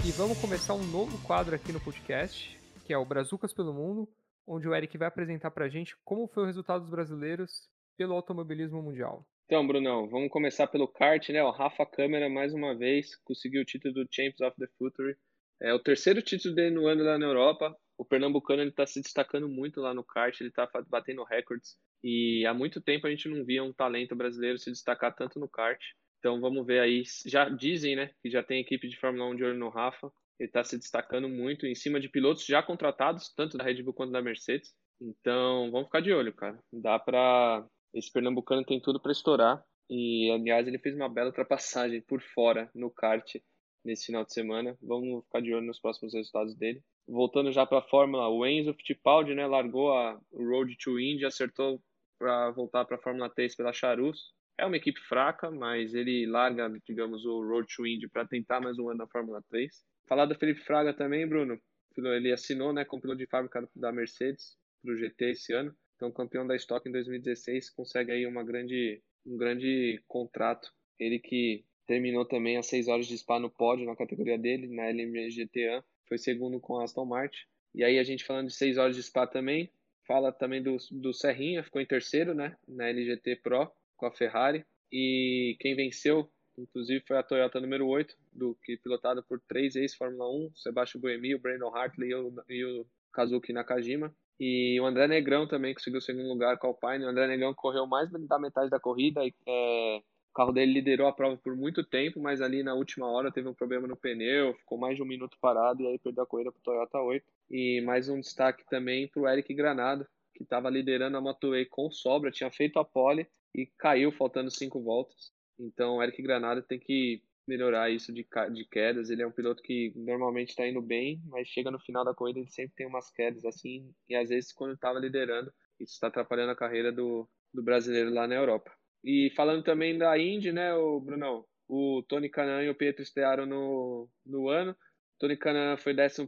E 0.10 0.12
vamos 0.12 0.42
começar 0.42 0.74
um 0.74 0.84
novo 0.88 1.24
quadro 1.24 1.54
aqui 1.54 1.72
no 1.72 1.80
podcast, 1.80 2.60
que 2.84 2.92
é 2.92 2.98
o 2.98 3.06
Brazucas 3.06 3.54
pelo 3.54 3.72
Mundo, 3.72 4.10
onde 4.48 4.68
o 4.68 4.74
Eric 4.74 4.98
vai 4.98 5.08
apresentar 5.08 5.52
pra 5.52 5.70
gente 5.70 5.96
como 6.04 6.28
foi 6.28 6.42
o 6.42 6.46
resultado 6.48 6.82
dos 6.82 6.90
brasileiros 6.90 7.70
pelo 7.96 8.16
automobilismo 8.16 8.82
mundial. 8.82 9.24
Então, 9.46 9.68
Brunão, 9.68 10.10
vamos 10.10 10.32
começar 10.32 10.66
pelo 10.66 10.88
kart, 10.88 11.30
né? 11.30 11.44
O 11.44 11.52
Rafa 11.52 11.86
Câmara, 11.86 12.28
mais 12.28 12.56
uma 12.56 12.76
vez, 12.76 13.16
conseguiu 13.18 13.62
o 13.62 13.66
título 13.66 13.94
do 13.94 14.08
Champions 14.10 14.42
of 14.42 14.58
the 14.58 14.66
Future. 14.80 15.16
É 15.62 15.72
o 15.76 15.80
terceiro 15.80 16.24
título 16.24 16.56
dele 16.56 16.72
no 16.74 16.88
ano 16.88 17.04
lá 17.04 17.20
na 17.20 17.28
Europa. 17.28 17.78
O 17.96 18.04
pernambucano 18.04 18.64
está 18.64 18.88
se 18.88 19.00
destacando 19.04 19.48
muito 19.48 19.80
lá 19.80 19.94
no 19.94 20.04
kart, 20.04 20.42
ele 20.42 20.50
está 20.50 20.68
batendo 20.88 21.24
recordes. 21.24 21.78
E 22.04 22.48
há 22.48 22.54
muito 22.54 22.82
tempo 22.82 23.06
a 23.06 23.12
gente 23.12 23.30
não 23.30 23.46
via 23.46 23.64
um 23.64 23.72
talento 23.72 24.16
brasileiro 24.16 24.58
se 24.58 24.72
destacar 24.72 25.14
tanto 25.14 25.40
no 25.40 25.48
kart. 25.48 25.80
Então 26.20 26.40
vamos 26.40 26.66
ver 26.66 26.80
aí. 26.80 27.04
Já 27.26 27.50
dizem, 27.50 27.96
né, 27.96 28.12
que 28.22 28.30
já 28.30 28.44
tem 28.44 28.62
equipe 28.62 28.88
de 28.88 29.00
Fórmula 29.00 29.26
1 29.32 29.36
de 29.36 29.44
olho 29.44 29.58
no 29.58 29.70
Rafa. 29.70 30.12
Ele 30.40 30.48
está 30.48 30.64
se 30.64 30.78
destacando 30.78 31.28
muito 31.28 31.66
em 31.66 31.76
cima 31.76 32.00
de 32.00 32.08
pilotos 32.08 32.46
já 32.46 32.64
contratados, 32.64 33.34
tanto 33.36 33.58
da 33.58 33.64
Red 33.64 33.84
Bull 33.84 33.94
quanto 33.94 34.12
da 34.12 34.22
Mercedes. 34.22 34.74
Então 35.02 35.72
vamos 35.72 35.88
ficar 35.88 36.02
de 36.02 36.14
olho, 36.14 36.34
cara. 36.34 36.60
Dá 36.72 37.00
para 37.00 37.66
esse 37.94 38.12
pernambucano 38.12 38.64
tem 38.64 38.80
tudo 38.80 39.00
para 39.00 39.12
estourar. 39.12 39.64
E 39.90 40.30
aliás, 40.32 40.68
ele 40.68 40.78
fez 40.78 40.96
uma 40.96 41.10
bela 41.10 41.30
ultrapassagem 41.30 42.02
por 42.02 42.22
fora 42.22 42.70
no 42.76 42.92
kart 42.92 43.36
nesse 43.84 44.08
final 44.08 44.24
de 44.24 44.34
semana. 44.34 44.78
Vamos 44.82 45.24
ficar 45.26 45.42
de 45.42 45.54
olho 45.54 45.66
nos 45.66 45.80
próximos 45.80 46.14
resultados 46.14 46.56
dele. 46.56 46.84
Voltando 47.08 47.52
já 47.52 47.66
para 47.66 47.80
a 47.80 47.90
Fórmula, 47.90 48.30
o 48.30 48.46
Enzo 48.46 48.74
Fittipaldi, 48.76 49.34
né, 49.34 49.48
largou 49.48 49.92
a 49.92 50.20
Road 50.32 50.78
to 50.78 51.00
Indy, 51.00 51.26
acertou 51.26 51.82
para 52.20 52.52
voltar 52.52 52.86
para 52.86 52.98
a 52.98 53.02
Fórmula 53.02 53.30
3 53.30 53.56
pela 53.56 53.74
Charus. 53.74 54.32
É 54.60 54.66
uma 54.66 54.76
equipe 54.76 55.00
fraca, 55.00 55.50
mas 55.50 55.94
ele 55.94 56.26
larga, 56.26 56.70
digamos, 56.86 57.26
o 57.26 57.42
Road 57.48 57.66
to 57.74 57.88
Indy 57.88 58.10
para 58.10 58.28
tentar 58.28 58.60
mais 58.60 58.78
um 58.78 58.90
ano 58.90 58.98
na 58.98 59.08
Fórmula 59.08 59.42
3. 59.50 59.72
Falar 60.06 60.26
do 60.26 60.36
Felipe 60.36 60.60
Fraga 60.60 60.94
também, 60.94 61.26
Bruno. 61.26 61.58
Ele 61.98 62.30
assinou 62.34 62.74
né, 62.74 62.84
como 62.84 63.02
piloto 63.02 63.20
de 63.20 63.28
fábrica 63.28 63.66
da 63.74 63.90
Mercedes 63.94 64.58
para 64.84 64.94
o 64.94 64.98
GT 64.98 65.30
esse 65.30 65.54
ano. 65.54 65.74
Então, 65.96 66.12
campeão 66.12 66.46
da 66.46 66.58
Stock 66.58 66.88
em 66.88 66.92
2016, 66.92 67.70
consegue 67.70 68.12
aí 68.12 68.26
uma 68.26 68.44
grande, 68.44 69.02
um 69.26 69.38
grande 69.38 70.04
contrato. 70.10 70.70
Ele 71.00 71.20
que 71.20 71.64
terminou 71.88 72.26
também 72.26 72.58
as 72.58 72.68
6 72.68 72.90
horas 72.90 73.08
de 73.08 73.18
Spa 73.18 73.40
no 73.40 73.50
pódio 73.50 73.86
na 73.86 73.96
categoria 73.96 74.38
dele, 74.38 74.68
na 74.68 74.92
LMGT1, 74.92 75.82
foi 76.06 76.18
segundo 76.18 76.60
com 76.60 76.78
a 76.78 76.84
Aston 76.84 77.06
Martin. 77.06 77.40
E 77.74 77.82
aí 77.82 77.98
a 77.98 78.04
gente 78.04 78.26
falando 78.26 78.48
de 78.48 78.56
6 78.56 78.78
horas 78.78 78.96
de 78.98 79.04
Spa 79.04 79.26
também, 79.26 79.72
fala 80.06 80.34
também 80.34 80.62
do, 80.62 80.76
do 80.92 81.14
Serrinha, 81.14 81.64
ficou 81.64 81.82
em 81.82 81.86
terceiro, 81.86 82.34
né, 82.34 82.58
na 82.68 82.90
LGT 82.90 83.38
Pro, 83.38 83.72
com 84.00 84.06
a 84.06 84.12
Ferrari. 84.12 84.66
E 84.92 85.56
quem 85.60 85.76
venceu, 85.76 86.28
inclusive, 86.58 87.04
foi 87.08 87.18
a 87.18 87.24
Toyota 87.24 87.60
número 87.60 87.86
8, 87.88 88.16
do, 88.34 88.58
que 88.64 88.78
pilotada 88.78 89.22
por 89.22 89.40
três 89.48 89.76
ex-Fórmula 89.76 90.28
1, 90.30 90.52
Sebastian 90.56 91.02
Buemi, 91.02 91.36
o 91.36 91.40
Brandon 91.40 91.76
Hartley 91.76 92.10
e 92.10 92.16
o, 92.16 92.34
e 92.50 92.66
o 92.66 92.86
Kazuki 93.14 93.54
Nakajima. 93.54 94.14
E 94.40 94.80
o 94.80 94.86
André 94.86 95.06
Negrão 95.08 95.46
também 95.46 95.74
conseguiu 95.74 96.00
o 96.00 96.02
segundo 96.02 96.30
lugar 96.30 96.58
com 96.58 96.68
o 96.68 96.70
Alpine. 96.70 97.04
O 97.06 97.10
André 97.10 97.28
Negrão 97.28 97.54
correu 97.54 97.86
mais 97.86 98.10
da 98.10 98.40
metade 98.40 98.70
da 98.70 98.80
corrida. 98.80 99.24
E, 99.26 99.34
é, 99.46 100.02
o 100.30 100.34
carro 100.34 100.54
dele 100.54 100.72
liderou 100.72 101.08
a 101.08 101.12
prova 101.12 101.36
por 101.36 101.56
muito 101.56 101.84
tempo, 101.84 102.22
mas 102.22 102.42
ali 102.42 102.64
na 102.64 102.74
última 102.74 103.08
hora 103.08 103.32
teve 103.32 103.50
um 103.50 103.54
problema 103.54 103.88
no 103.88 103.98
pneu, 103.98 104.54
ficou 104.54 104.78
mais 104.78 104.96
de 104.96 105.04
um 105.04 105.06
minuto 105.06 105.38
parado 105.42 105.84
e 105.84 105.88
aí 105.88 106.00
perdeu 106.00 106.24
a 106.24 106.28
corrida 106.28 106.52
para 106.52 106.60
o 106.60 106.64
Toyota 106.64 107.00
8. 107.00 107.26
E 107.52 107.82
mais 107.82 108.08
um 108.08 108.20
destaque 108.20 108.64
também 108.70 109.08
para 109.10 109.22
o 109.22 109.28
Eric 109.28 109.54
Granado, 109.54 110.08
que 110.34 110.44
estava 110.44 110.70
liderando 110.70 111.18
a 111.18 111.22
Moto 111.22 111.54
E 111.54 111.66
com 111.66 111.92
sobra, 111.92 112.32
tinha 112.32 112.50
feito 112.50 112.80
a 112.80 112.86
pole 112.86 113.28
e 113.56 113.66
caiu 113.78 114.12
faltando 114.12 114.52
cinco 114.52 114.82
voltas. 114.82 115.32
Então, 115.60 116.02
Eric 116.02 116.22
Granada 116.22 116.62
tem 116.62 116.80
que 116.80 117.22
melhorar 117.48 117.90
isso 117.90 118.14
de, 118.14 118.26
de 118.54 118.66
quedas. 118.66 119.10
Ele 119.10 119.24
é 119.24 119.28
um 119.28 119.32
piloto 119.32 119.64
que 119.64 119.92
normalmente 119.96 120.50
está 120.50 120.68
indo 120.68 120.82
bem, 120.82 121.22
mas 121.26 121.48
chega 121.48 121.72
no 121.72 121.80
final 121.80 122.06
da 122.06 122.14
corrida 122.14 122.40
ele 122.40 122.50
sempre 122.50 122.76
tem 122.76 122.88
umas 122.88 123.10
quedas 123.12 123.44
assim, 123.44 123.92
e 124.08 124.16
às 124.16 124.30
vezes 124.30 124.54
quando 124.54 124.76
estava 124.76 125.00
liderando, 125.00 125.52
isso 125.80 125.94
está 125.94 126.08
atrapalhando 126.08 126.52
a 126.52 126.56
carreira 126.56 126.92
do, 126.92 127.28
do 127.54 127.64
brasileiro 127.64 128.14
lá 128.14 128.28
na 128.28 128.36
Europa. 128.36 128.72
E 129.04 129.32
falando 129.36 129.64
também 129.64 129.98
da 129.98 130.18
Indy, 130.18 130.52
né, 130.52 130.74
o 130.76 131.00
Brunão? 131.00 131.46
O 131.68 132.04
Tony 132.08 132.30
Canan 132.30 132.64
e 132.64 132.70
o 132.70 132.76
Pietro 132.76 133.02
estrearam 133.02 133.46
no, 133.46 134.10
no 134.26 134.50
ano. 134.50 134.76
Tony 135.20 135.38
Canan 135.38 135.78
foi 135.78 135.94
11 135.94 136.28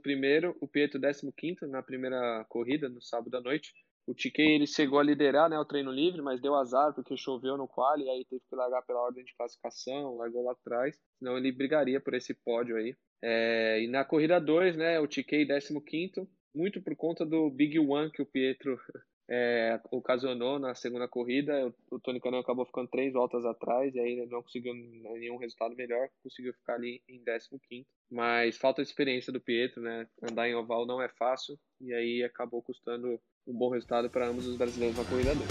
o 0.60 0.68
Pietro 0.68 1.02
15 1.02 1.68
na 1.68 1.82
primeira 1.82 2.46
corrida, 2.48 2.88
no 2.88 3.02
sábado 3.02 3.36
à 3.36 3.42
noite. 3.42 3.74
O 4.12 4.14
Tiquet 4.14 4.44
ele 4.44 4.68
chegou 4.68 5.00
a 5.00 5.04
liderar 5.04 5.50
né, 5.50 5.58
o 5.58 5.64
treino 5.64 5.90
livre, 5.90 6.22
mas 6.22 6.42
deu 6.42 6.54
azar 6.54 6.94
porque 6.94 7.16
choveu 7.16 7.56
no 7.56 7.66
quali, 7.66 8.10
aí 8.10 8.26
teve 8.26 8.42
que 8.50 8.56
largar 8.58 8.82
pela 8.82 9.00
ordem 9.00 9.24
de 9.24 9.34
classificação, 9.38 10.18
largou 10.18 10.44
lá 10.44 10.52
atrás, 10.52 11.00
senão 11.18 11.38
ele 11.38 11.50
brigaria 11.50 11.98
por 12.02 12.14
esse 12.14 12.34
pódio 12.34 12.76
aí. 12.76 12.94
É, 13.24 13.82
e 13.82 13.88
na 13.88 14.04
corrida 14.04 14.38
2, 14.38 14.76
né, 14.76 15.00
o 15.00 15.08
Tiquet 15.08 15.46
15 15.46 16.28
muito 16.54 16.82
por 16.82 16.94
conta 16.98 17.26
do 17.26 17.50
Big 17.50 17.80
One 17.80 18.12
que 18.12 18.22
o 18.22 18.26
Pietro 18.26 18.78
é, 19.34 19.80
ocasionou 19.90 20.60
na 20.60 20.76
segunda 20.76 21.08
corrida. 21.08 21.74
O 21.90 21.98
Tony 21.98 22.20
Canan 22.20 22.42
acabou 22.42 22.66
ficando 22.66 22.90
três 22.90 23.14
voltas 23.14 23.46
atrás 23.46 23.96
e 23.96 24.00
aí 24.00 24.26
não 24.30 24.44
conseguiu 24.44 24.74
nenhum 24.74 25.38
resultado 25.38 25.74
melhor, 25.74 26.10
conseguiu 26.22 26.54
ficar 26.54 26.74
ali 26.74 27.02
em 27.08 27.24
15. 27.24 27.88
Mas 28.12 28.58
falta 28.58 28.84
de 28.84 28.90
experiência 28.90 29.32
do 29.32 29.40
Pietro, 29.40 29.82
né? 29.82 30.06
Andar 30.22 30.50
em 30.50 30.56
oval 30.56 30.86
não 30.86 31.02
é 31.02 31.08
fácil 31.08 31.58
e 31.80 31.94
aí 31.94 32.22
acabou 32.24 32.62
custando 32.62 33.18
um 33.48 33.58
bom 33.58 33.70
resultado 33.70 34.10
para 34.10 34.28
ambos 34.28 34.46
os 34.46 34.58
brasileiros 34.58 34.98
na 34.98 35.06
corrida 35.06 35.34
2. 35.34 35.48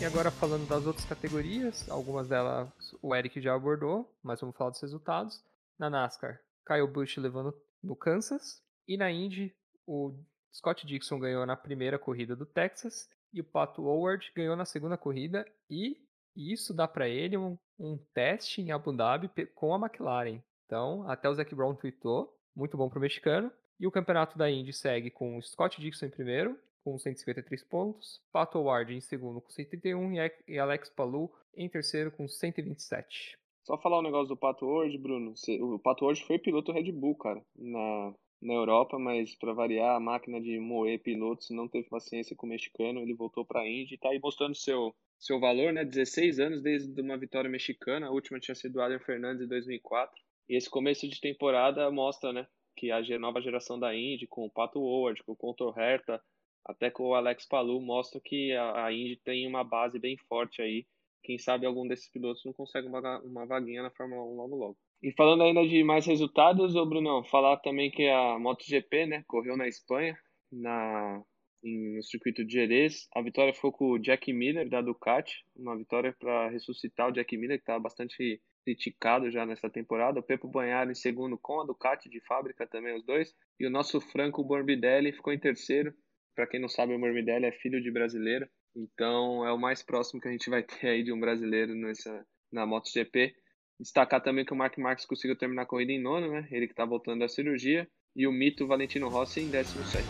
E 0.00 0.04
agora 0.04 0.32
falando 0.32 0.66
das 0.66 0.84
outras 0.84 1.04
categorias, 1.04 1.88
algumas 1.88 2.26
delas 2.26 2.68
o 3.00 3.14
Eric 3.14 3.40
já 3.40 3.54
abordou, 3.54 4.12
mas 4.20 4.40
vamos 4.40 4.56
falar 4.56 4.70
dos 4.70 4.80
resultados. 4.80 5.44
Na 5.78 5.88
NASCAR, 5.88 6.40
Kyle 6.66 6.88
Busch 6.88 7.16
levando 7.18 7.54
no 7.82 7.96
Kansas. 7.96 8.62
E 8.86 8.96
na 8.96 9.10
Indy, 9.10 9.54
o 9.86 10.14
Scott 10.52 10.86
Dixon 10.86 11.18
ganhou 11.18 11.44
na 11.46 11.56
primeira 11.56 11.98
corrida 11.98 12.36
do 12.36 12.46
Texas 12.46 13.08
e 13.32 13.40
o 13.40 13.44
Pato 13.44 13.86
Howard 13.86 14.30
ganhou 14.34 14.56
na 14.56 14.64
segunda 14.64 14.96
corrida. 14.96 15.46
E 15.68 15.96
isso 16.36 16.74
dá 16.74 16.86
para 16.86 17.08
ele 17.08 17.36
um, 17.36 17.58
um, 17.78 17.98
teste 18.14 18.60
em 18.60 18.70
Abu 18.70 18.92
Dhabi 18.92 19.30
com 19.54 19.74
a 19.74 19.78
McLaren. 19.78 20.42
Então, 20.66 21.08
até 21.10 21.28
o 21.28 21.34
Zac 21.34 21.54
Brown 21.54 21.74
tweetou, 21.74 22.38
muito 22.54 22.76
bom 22.76 22.88
para 22.88 22.98
o 22.98 23.02
mexicano. 23.02 23.50
E 23.78 23.86
o 23.86 23.90
campeonato 23.90 24.38
da 24.38 24.50
Indy 24.50 24.72
segue 24.72 25.10
com 25.10 25.36
o 25.36 25.42
Scott 25.42 25.80
Dixon 25.80 26.06
em 26.06 26.10
primeiro, 26.10 26.58
com 26.84 26.98
153 26.98 27.64
pontos, 27.64 28.20
Pato 28.32 28.58
Howard 28.58 28.92
em 28.94 29.00
segundo 29.00 29.40
com 29.40 29.50
131 29.50 30.14
e 30.46 30.58
Alex 30.58 30.88
Palou 30.90 31.34
em 31.54 31.68
terceiro 31.68 32.10
com 32.10 32.28
127. 32.28 33.38
Só 33.64 33.78
falar 33.78 34.00
um 34.00 34.02
negócio 34.02 34.28
do 34.28 34.36
Pato 34.36 34.66
Ward, 34.66 34.96
Bruno. 34.98 35.34
O 35.60 35.78
Pato 35.78 36.04
Ward 36.04 36.22
foi 36.24 36.38
piloto 36.38 36.72
Red 36.72 36.90
Bull, 36.90 37.14
cara, 37.14 37.40
na, 37.56 38.12
na 38.40 38.54
Europa, 38.54 38.98
mas 38.98 39.36
para 39.36 39.52
variar, 39.52 39.94
a 39.94 40.00
máquina 40.00 40.40
de 40.40 40.58
moer 40.58 41.00
pilotos 41.00 41.48
não 41.50 41.68
teve 41.68 41.88
paciência 41.88 42.34
com 42.34 42.46
o 42.46 42.50
mexicano, 42.50 43.00
ele 43.00 43.14
voltou 43.14 43.44
para 43.44 43.60
a 43.60 43.68
Indy 43.68 43.94
e 43.94 43.98
tá 43.98 44.08
aí 44.08 44.18
mostrando 44.20 44.56
seu, 44.56 44.92
seu 45.16 45.38
valor, 45.38 45.72
né? 45.72 45.84
16 45.84 46.40
anos 46.40 46.60
desde 46.60 47.00
uma 47.00 47.16
vitória 47.16 47.48
mexicana, 47.48 48.08
a 48.08 48.10
última 48.10 48.40
tinha 48.40 48.54
sido 48.54 48.76
o 48.76 48.82
Adrian 48.82 48.98
Fernandes 48.98 49.44
em 49.44 49.48
2004. 49.48 50.20
E 50.48 50.56
esse 50.56 50.68
começo 50.68 51.08
de 51.08 51.20
temporada 51.20 51.88
mostra, 51.90 52.32
né, 52.32 52.46
que 52.76 52.90
a 52.90 53.00
nova 53.18 53.40
geração 53.40 53.78
da 53.78 53.94
Indy, 53.94 54.26
com 54.26 54.44
o 54.44 54.50
Pato 54.50 54.80
Howard, 54.80 55.22
com 55.22 55.32
o 55.32 55.36
Contor 55.36 55.78
Herta, 55.78 56.20
até 56.64 56.90
com 56.90 57.04
o 57.04 57.14
Alex 57.14 57.46
Palou, 57.46 57.80
mostra 57.80 58.20
que 58.20 58.52
a 58.52 58.92
Indy 58.92 59.16
tem 59.24 59.46
uma 59.46 59.62
base 59.62 60.00
bem 60.00 60.16
forte 60.28 60.60
aí 60.60 60.84
quem 61.22 61.38
sabe 61.38 61.66
algum 61.66 61.86
desses 61.86 62.10
pilotos 62.10 62.44
não 62.44 62.52
consegue 62.52 62.88
uma, 62.88 63.20
uma 63.20 63.46
vaguinha 63.46 63.82
na 63.82 63.90
Fórmula 63.90 64.22
1 64.22 64.36
logo 64.36 64.56
logo. 64.56 64.76
E 65.02 65.12
falando 65.12 65.42
ainda 65.42 65.66
de 65.66 65.82
mais 65.82 66.06
resultados, 66.06 66.76
ô 66.76 66.86
Brunão, 66.86 67.24
falar 67.24 67.56
também 67.58 67.90
que 67.90 68.06
a 68.08 68.38
MotoGP, 68.38 69.06
né, 69.06 69.24
correu 69.26 69.56
na 69.56 69.66
Espanha, 69.66 70.16
na, 70.50 71.22
em, 71.64 71.96
no 71.96 72.02
circuito 72.02 72.44
de 72.44 72.52
Jerez. 72.52 73.08
A 73.14 73.22
vitória 73.22 73.52
foi 73.54 73.72
com 73.72 73.92
o 73.92 73.98
Jack 73.98 74.32
Miller, 74.32 74.68
da 74.68 74.80
Ducati, 74.80 75.44
uma 75.56 75.76
vitória 75.76 76.14
para 76.18 76.50
ressuscitar 76.50 77.08
o 77.08 77.12
Jack 77.12 77.36
Miller, 77.36 77.58
que 77.58 77.62
estava 77.62 77.80
bastante 77.80 78.40
criticado 78.64 79.30
já 79.30 79.44
nessa 79.44 79.68
temporada. 79.68 80.20
O 80.20 80.22
Pepo 80.22 80.48
Banhar 80.48 80.88
em 80.88 80.94
segundo 80.94 81.38
com 81.38 81.60
a 81.60 81.66
Ducati 81.66 82.08
de 82.08 82.20
fábrica 82.20 82.66
também, 82.66 82.94
os 82.94 83.04
dois. 83.04 83.34
E 83.58 83.66
o 83.66 83.70
nosso 83.70 84.00
Franco 84.00 84.44
Morbidelli 84.44 85.12
ficou 85.12 85.32
em 85.32 85.38
terceiro. 85.38 85.92
Para 86.34 86.46
quem 86.46 86.60
não 86.60 86.68
sabe, 86.68 86.94
o 86.94 86.98
Morbidelli 86.98 87.46
é 87.46 87.52
filho 87.52 87.82
de 87.82 87.90
brasileiro. 87.90 88.48
Então 88.74 89.46
é 89.46 89.52
o 89.52 89.58
mais 89.58 89.82
próximo 89.82 90.20
que 90.20 90.28
a 90.28 90.32
gente 90.32 90.48
vai 90.48 90.62
ter 90.64 90.88
aí 90.88 91.02
de 91.02 91.12
um 91.12 91.20
brasileiro 91.20 91.74
nessa, 91.74 92.24
na 92.50 92.66
MotoGP. 92.66 93.34
Destacar 93.78 94.22
também 94.22 94.44
que 94.44 94.52
o 94.52 94.56
Mark 94.56 94.76
Marques 94.78 95.06
conseguiu 95.06 95.36
terminar 95.36 95.62
a 95.62 95.66
corrida 95.66 95.92
em 95.92 96.00
nono, 96.00 96.30
né? 96.30 96.46
Ele 96.50 96.66
que 96.66 96.72
está 96.72 96.84
voltando 96.84 97.20
da 97.20 97.28
cirurgia. 97.28 97.88
E 98.14 98.26
o 98.26 98.32
mito 98.32 98.66
Valentino 98.66 99.08
Rossi 99.08 99.40
em 99.40 99.50
17. 99.50 100.06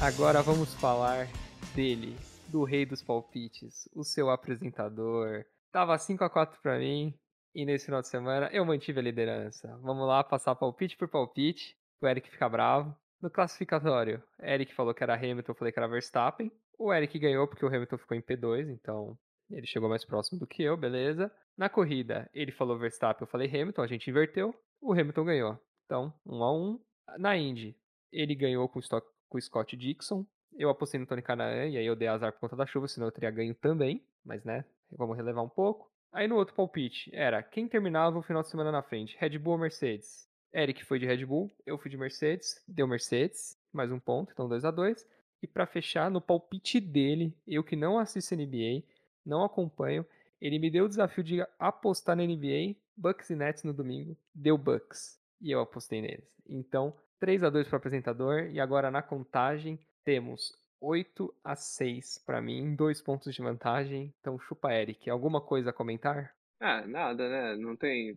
Agora 0.00 0.42
vamos 0.42 0.74
falar 0.74 1.28
dele, 1.74 2.16
do 2.48 2.64
rei 2.64 2.86
dos 2.86 3.02
palpites, 3.02 3.88
o 3.94 4.04
seu 4.04 4.30
apresentador. 4.30 5.44
Tava 5.70 5.98
5 5.98 6.24
a 6.24 6.30
4 6.30 6.60
para 6.62 6.78
mim 6.78 7.12
e 7.54 7.66
nesse 7.66 7.86
final 7.86 8.00
de 8.00 8.08
semana 8.08 8.48
eu 8.52 8.64
mantive 8.64 9.00
a 9.00 9.02
liderança. 9.02 9.76
Vamos 9.82 10.06
lá 10.06 10.24
passar 10.24 10.54
palpite 10.54 10.96
por 10.96 11.08
palpite. 11.08 11.76
O 12.00 12.06
Eric 12.06 12.30
fica 12.30 12.48
bravo. 12.48 12.96
No 13.20 13.28
classificatório, 13.30 14.22
Eric 14.40 14.72
falou 14.74 14.94
que 14.94 15.02
era 15.02 15.14
Hamilton, 15.14 15.50
eu 15.50 15.56
falei 15.56 15.72
que 15.72 15.78
era 15.78 15.88
Verstappen. 15.88 16.52
O 16.78 16.92
Eric 16.92 17.18
ganhou 17.18 17.48
porque 17.48 17.64
o 17.64 17.68
Hamilton 17.68 17.98
ficou 17.98 18.16
em 18.16 18.22
P2, 18.22 18.68
então 18.70 19.18
ele 19.50 19.66
chegou 19.66 19.88
mais 19.88 20.04
próximo 20.04 20.38
do 20.38 20.46
que 20.46 20.62
eu, 20.62 20.76
beleza. 20.76 21.30
Na 21.56 21.68
corrida, 21.68 22.30
ele 22.32 22.52
falou 22.52 22.78
Verstappen, 22.78 23.22
eu 23.22 23.30
falei 23.30 23.48
Hamilton, 23.48 23.82
a 23.82 23.86
gente 23.88 24.08
inverteu. 24.08 24.54
O 24.80 24.92
Hamilton 24.92 25.24
ganhou. 25.24 25.58
Então, 25.84 26.14
1 26.24 26.36
um 26.36 26.44
a 26.44 26.52
1 26.52 26.56
um. 26.56 26.80
Na 27.18 27.36
Indy, 27.36 27.76
ele 28.12 28.34
ganhou 28.36 28.68
com 28.68 28.78
o, 28.78 29.02
com 29.28 29.40
Scott 29.40 29.76
Dixon. 29.76 30.24
Eu 30.56 30.70
apostei 30.70 31.00
no 31.00 31.06
Tony 31.06 31.22
Canaan 31.22 31.66
e 31.66 31.76
aí 31.76 31.86
eu 31.86 31.96
dei 31.96 32.06
azar 32.06 32.32
por 32.32 32.40
conta 32.40 32.54
da 32.54 32.66
chuva, 32.66 32.86
senão 32.86 33.08
eu 33.08 33.12
teria 33.12 33.30
ganho 33.30 33.54
também. 33.54 34.04
Mas, 34.24 34.44
né, 34.44 34.64
vamos 34.92 35.16
relevar 35.16 35.42
um 35.42 35.48
pouco. 35.48 35.90
Aí 36.12 36.28
no 36.28 36.36
outro 36.36 36.54
palpite 36.54 37.10
era 37.12 37.42
quem 37.42 37.68
terminava 37.68 38.18
o 38.18 38.22
final 38.22 38.42
de 38.42 38.48
semana 38.48 38.70
na 38.70 38.82
frente, 38.82 39.16
Red 39.18 39.38
Bull 39.38 39.54
ou 39.54 39.58
Mercedes? 39.58 40.27
Eric 40.52 40.84
foi 40.84 40.98
de 40.98 41.06
Red 41.06 41.24
Bull, 41.26 41.50
eu 41.66 41.78
fui 41.78 41.90
de 41.90 41.96
Mercedes, 41.96 42.62
deu 42.66 42.86
Mercedes, 42.86 43.56
mais 43.72 43.92
um 43.92 44.00
ponto, 44.00 44.32
então 44.32 44.48
2 44.48 44.64
a 44.64 44.70
2 44.70 45.06
E 45.42 45.46
para 45.46 45.66
fechar, 45.66 46.10
no 46.10 46.20
palpite 46.20 46.80
dele, 46.80 47.36
eu 47.46 47.62
que 47.62 47.76
não 47.76 47.98
assisto 47.98 48.34
NBA, 48.34 48.82
não 49.24 49.44
acompanho, 49.44 50.06
ele 50.40 50.58
me 50.58 50.70
deu 50.70 50.86
o 50.86 50.88
desafio 50.88 51.22
de 51.22 51.44
apostar 51.58 52.16
na 52.16 52.24
NBA, 52.24 52.76
Bucks 52.96 53.30
e 53.30 53.36
Nets 53.36 53.62
no 53.62 53.74
domingo, 53.74 54.16
deu 54.34 54.56
Bucks, 54.56 55.20
e 55.40 55.50
eu 55.50 55.60
apostei 55.60 56.00
neles. 56.00 56.28
Então, 56.48 56.96
3 57.20 57.44
a 57.44 57.50
2 57.50 57.68
para 57.68 57.76
o 57.76 57.78
apresentador, 57.78 58.48
e 58.50 58.58
agora 58.58 58.90
na 58.90 59.02
contagem 59.02 59.78
temos 60.02 60.56
8 60.80 61.34
a 61.44 61.56
6 61.56 62.22
para 62.24 62.40
mim, 62.40 62.74
dois 62.74 63.02
pontos 63.02 63.34
de 63.34 63.42
vantagem. 63.42 64.14
Então, 64.20 64.38
chupa 64.38 64.72
Eric, 64.72 65.10
alguma 65.10 65.40
coisa 65.40 65.70
a 65.70 65.72
comentar? 65.72 66.34
Ah, 66.60 66.86
nada, 66.86 67.28
né? 67.28 67.56
Não 67.56 67.76
tem. 67.76 68.16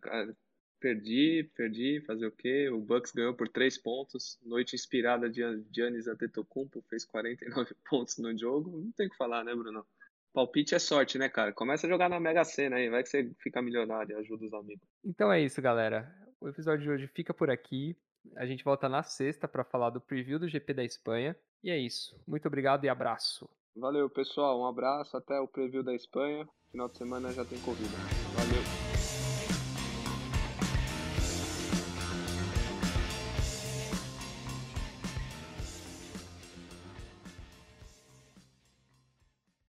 Perdi, 0.82 1.48
perdi, 1.56 2.02
fazer 2.08 2.26
o 2.26 2.32
quê? 2.32 2.67
O 2.70 2.80
Bucks 2.80 3.12
ganhou 3.12 3.36
por 3.36 3.48
3 3.48 3.78
pontos. 3.78 4.39
Noite 4.44 4.76
inspirada 4.76 5.30
de 5.30 5.41
Giannis 5.72 6.08
Antetokounmpo, 6.08 6.84
fez 6.89 7.06
49 7.06 7.76
pontos 7.88 8.17
no 8.17 8.36
jogo. 8.36 8.82
Não 8.82 8.91
tem 8.91 9.06
o 9.06 9.10
que 9.12 9.15
falar, 9.15 9.44
né, 9.44 9.54
Bruno? 9.54 9.86
Palpite 10.34 10.74
é 10.74 10.80
sorte, 10.80 11.20
né, 11.20 11.30
cara? 11.30 11.54
Começa 11.54 11.86
a 11.86 11.89
jogar 11.89 12.10
na 12.10 12.20
Mega 12.20 12.44
Sena 12.44 12.78
aí, 12.78 12.89
vai 12.89 13.04
que 13.04 13.10
você 13.10 13.32
fica 13.39 13.62
milionário, 13.62 14.17
ajuda 14.17 14.46
os 14.46 14.54
amigos. 14.54 14.88
Então 15.06 15.32
é 15.32 15.39
isso, 15.39 15.62
galera. 15.62 16.12
O 16.39 16.50
episódio 16.50 16.84
de 16.84 16.89
hoje 16.89 17.08
fica 17.08 17.32
por 17.32 17.52
aqui. 17.52 17.96
A 18.36 18.48
gente 18.48 18.63
volta 18.63 18.89
na 18.89 19.04
sexta 19.04 19.48
para 19.48 19.63
falar 19.63 19.91
do 19.91 20.02
preview 20.02 20.39
do 20.39 20.50
GP 20.50 20.74
da 20.74 20.84
Espanha. 20.84 21.36
E 21.63 21.70
é 21.70 21.78
isso. 21.78 22.20
Muito 22.28 22.48
obrigado 22.48 22.86
e 22.86 22.89
abraço. 22.89 23.48
Valeu, 23.76 24.10
pessoal. 24.10 24.60
Um 24.60 24.65
abraço. 24.65 25.15
Até 25.15 25.39
o 25.39 25.48
preview 25.48 25.84
da 25.84 25.94
Espanha. 25.94 26.48
Final 26.72 26.89
de 26.89 26.98
semana 26.98 27.32
já 27.32 27.46
tem 27.46 27.60
corrida. 27.60 27.98
Valeu. 28.36 28.90